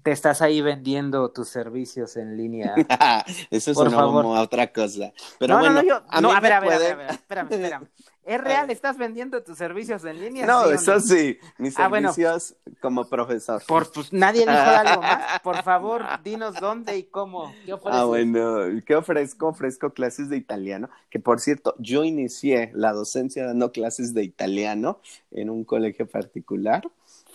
te 0.03 0.11
estás 0.11 0.41
ahí 0.41 0.61
vendiendo 0.61 1.31
tus 1.31 1.47
servicios 1.49 2.17
en 2.17 2.37
línea. 2.37 2.75
Eso 3.49 3.71
es 3.71 3.77
otra 3.77 4.71
cosa. 4.71 5.13
Pero 5.39 5.59
bueno, 5.59 5.81
no, 6.21 6.31
a, 6.31 6.39
ver, 6.39 6.53
a 6.53 6.59
ver, 6.59 6.73
a 6.73 6.77
ver, 6.77 7.11
espérame, 7.11 7.51
espérame. 7.51 7.87
¿Es 8.25 8.41
real? 8.43 8.69
¿Estás 8.69 8.97
vendiendo 8.97 9.41
tus 9.43 9.57
servicios 9.57 10.03
en 10.03 10.19
línea? 10.19 10.45
No, 10.45 10.69
eso 10.71 10.99
sí, 10.99 11.37
mis 11.57 11.77
ah, 11.79 11.89
servicios 11.89 12.55
como 12.81 13.07
profesor. 13.07 13.61
Por, 13.67 13.91
pues 13.91 14.11
nadie 14.11 14.41
dijo 14.41 14.51
algo 14.51 15.01
más. 15.01 15.39
Por 15.43 15.63
favor, 15.63 16.03
dinos 16.23 16.55
dónde 16.59 16.97
y 16.97 17.03
cómo. 17.03 17.53
¿Qué 17.65 17.73
ofreces? 17.73 17.99
Ah, 17.99 18.05
bueno, 18.05 18.81
¿qué 18.85 18.95
ofrezco? 18.95 19.47
Ofrezco 19.47 19.91
clases 19.91 20.29
de 20.29 20.37
italiano, 20.37 20.89
que 21.09 21.19
por 21.19 21.39
cierto, 21.39 21.75
yo 21.77 22.03
inicié 22.03 22.71
la 22.73 22.93
docencia 22.93 23.45
dando 23.45 23.71
clases 23.71 24.13
de 24.13 24.23
italiano 24.23 24.99
en 25.31 25.49
un 25.49 25.63
colegio 25.63 26.07
particular. 26.07 26.83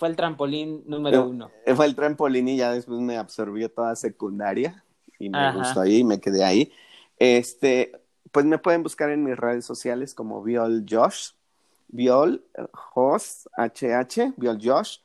Fue 0.01 0.09
el 0.09 0.15
trampolín 0.15 0.81
número 0.87 1.27
uno. 1.27 1.51
Eh, 1.63 1.75
fue 1.75 1.85
el 1.85 1.93
trampolín 1.93 2.47
y 2.47 2.57
ya 2.57 2.73
después 2.73 2.99
me 3.01 3.17
absorbió 3.17 3.69
toda 3.69 3.95
secundaria 3.95 4.83
y 5.19 5.29
me 5.29 5.55
gustó 5.55 5.81
ahí 5.81 5.97
y 5.97 6.03
me 6.03 6.19
quedé 6.19 6.43
ahí. 6.43 6.71
Este, 7.19 7.91
pues 8.31 8.47
me 8.47 8.57
pueden 8.57 8.81
buscar 8.81 9.11
en 9.11 9.23
mis 9.23 9.37
redes 9.37 9.63
sociales 9.63 10.15
como 10.15 10.41
Viol 10.41 10.87
Josh, 10.89 11.33
Viol 11.89 12.43
Host, 12.95 13.45
HH, 13.57 14.33
Viol 14.37 14.57
Josh, 14.59 14.97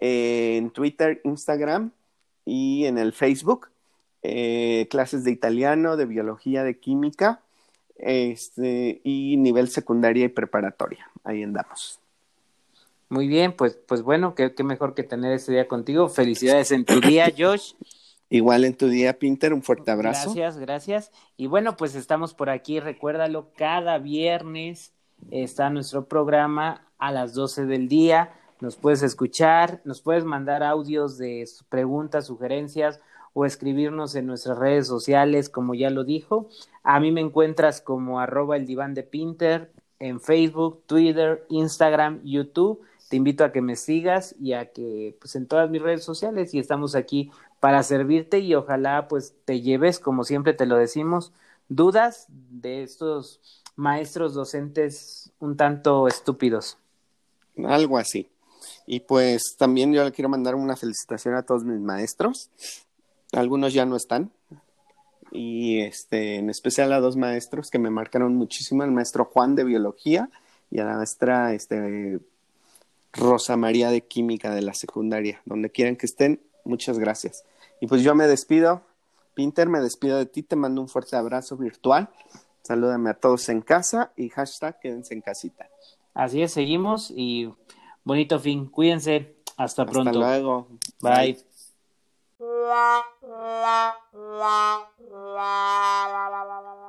en 0.00 0.70
Twitter, 0.70 1.20
Instagram 1.22 1.92
y 2.44 2.86
en 2.86 2.98
el 2.98 3.12
Facebook. 3.12 3.68
Eh, 4.24 4.88
clases 4.90 5.22
de 5.22 5.30
italiano, 5.30 5.96
de 5.96 6.06
biología, 6.06 6.64
de 6.64 6.80
química, 6.80 7.42
este, 7.94 9.00
y 9.04 9.36
nivel 9.36 9.68
secundaria 9.68 10.24
y 10.24 10.30
preparatoria. 10.30 11.08
Ahí 11.22 11.44
andamos. 11.44 12.01
Muy 13.12 13.28
bien, 13.28 13.52
pues, 13.52 13.78
pues 13.86 14.00
bueno, 14.00 14.34
qué, 14.34 14.54
qué 14.54 14.64
mejor 14.64 14.94
que 14.94 15.02
tener 15.02 15.32
este 15.32 15.52
día 15.52 15.68
contigo. 15.68 16.08
Felicidades 16.08 16.72
en 16.72 16.86
tu 16.86 16.98
día, 16.98 17.30
Josh. 17.38 17.74
Igual 18.30 18.64
en 18.64 18.74
tu 18.74 18.88
día, 18.88 19.18
Pinter, 19.18 19.52
un 19.52 19.62
fuerte 19.62 19.90
abrazo. 19.90 20.32
Gracias, 20.32 20.56
gracias. 20.56 21.12
Y 21.36 21.46
bueno, 21.46 21.76
pues 21.76 21.94
estamos 21.94 22.32
por 22.32 22.48
aquí, 22.48 22.80
recuérdalo, 22.80 23.50
cada 23.54 23.98
viernes 23.98 24.94
está 25.30 25.68
nuestro 25.68 26.06
programa 26.06 26.88
a 26.96 27.12
las 27.12 27.34
12 27.34 27.66
del 27.66 27.86
día. 27.86 28.32
Nos 28.60 28.76
puedes 28.76 29.02
escuchar, 29.02 29.82
nos 29.84 30.00
puedes 30.00 30.24
mandar 30.24 30.62
audios 30.62 31.18
de 31.18 31.46
preguntas, 31.68 32.28
sugerencias 32.28 32.98
o 33.34 33.44
escribirnos 33.44 34.14
en 34.14 34.24
nuestras 34.24 34.56
redes 34.56 34.86
sociales, 34.86 35.50
como 35.50 35.74
ya 35.74 35.90
lo 35.90 36.04
dijo. 36.04 36.48
A 36.82 36.98
mí 36.98 37.12
me 37.12 37.20
encuentras 37.20 37.82
como 37.82 38.20
arroba 38.20 38.56
el 38.56 38.64
diván 38.64 38.94
de 38.94 39.02
Pinter 39.02 39.70
en 39.98 40.18
Facebook, 40.18 40.84
Twitter, 40.86 41.44
Instagram, 41.50 42.22
YouTube. 42.24 42.80
Te 43.12 43.16
invito 43.16 43.44
a 43.44 43.52
que 43.52 43.60
me 43.60 43.76
sigas 43.76 44.34
y 44.40 44.54
a 44.54 44.72
que, 44.72 45.18
pues 45.20 45.36
en 45.36 45.46
todas 45.46 45.68
mis 45.68 45.82
redes 45.82 46.02
sociales 46.02 46.54
y 46.54 46.58
estamos 46.58 46.94
aquí 46.94 47.30
para 47.60 47.82
servirte 47.82 48.38
y 48.38 48.54
ojalá 48.54 49.06
pues 49.06 49.34
te 49.44 49.60
lleves, 49.60 49.98
como 49.98 50.24
siempre 50.24 50.54
te 50.54 50.64
lo 50.64 50.78
decimos, 50.78 51.34
dudas 51.68 52.24
de 52.30 52.82
estos 52.82 53.62
maestros 53.76 54.32
docentes 54.32 55.30
un 55.40 55.58
tanto 55.58 56.08
estúpidos. 56.08 56.78
Algo 57.62 57.98
así. 57.98 58.30
Y 58.86 59.00
pues 59.00 59.56
también 59.58 59.92
yo 59.92 60.04
le 60.04 60.12
quiero 60.12 60.30
mandar 60.30 60.54
una 60.54 60.74
felicitación 60.74 61.34
a 61.34 61.42
todos 61.42 61.64
mis 61.64 61.80
maestros. 61.80 62.48
Algunos 63.32 63.74
ya 63.74 63.84
no 63.84 63.96
están. 63.96 64.32
Y 65.32 65.82
este, 65.82 66.36
en 66.36 66.48
especial 66.48 66.90
a 66.94 67.00
dos 67.00 67.18
maestros 67.18 67.68
que 67.68 67.78
me 67.78 67.90
marcaron 67.90 68.34
muchísimo, 68.36 68.84
el 68.84 68.90
maestro 68.90 69.26
Juan 69.26 69.54
de 69.54 69.64
biología 69.64 70.30
y 70.70 70.78
a 70.78 70.86
la 70.86 70.96
maestra 70.96 71.52
este, 71.52 72.18
Rosa 73.12 73.56
María 73.56 73.90
de 73.90 74.02
Química 74.06 74.54
de 74.54 74.62
la 74.62 74.74
secundaria. 74.74 75.42
Donde 75.44 75.70
quieran 75.70 75.96
que 75.96 76.06
estén, 76.06 76.40
muchas 76.64 76.98
gracias. 76.98 77.44
Y 77.80 77.86
pues 77.86 78.02
yo 78.02 78.14
me 78.14 78.26
despido. 78.26 78.82
Pinter, 79.34 79.68
me 79.68 79.80
despido 79.80 80.18
de 80.18 80.26
ti. 80.26 80.42
Te 80.42 80.56
mando 80.56 80.80
un 80.80 80.88
fuerte 80.88 81.16
abrazo 81.16 81.56
virtual. 81.56 82.08
Salúdame 82.62 83.10
a 83.10 83.14
todos 83.14 83.48
en 83.48 83.60
casa 83.60 84.12
y 84.16 84.28
hashtag 84.28 84.78
quédense 84.80 85.14
en 85.14 85.20
casita. 85.20 85.68
Así 86.14 86.42
es, 86.42 86.52
seguimos 86.52 87.10
y 87.10 87.52
bonito 88.04 88.38
fin. 88.38 88.66
Cuídense. 88.66 89.36
Hasta, 89.56 89.82
Hasta 89.82 89.86
pronto. 89.86 90.10
Hasta 90.10 90.20
luego. 90.20 90.68
Bye. 91.00 91.32
Bye. 91.34 91.44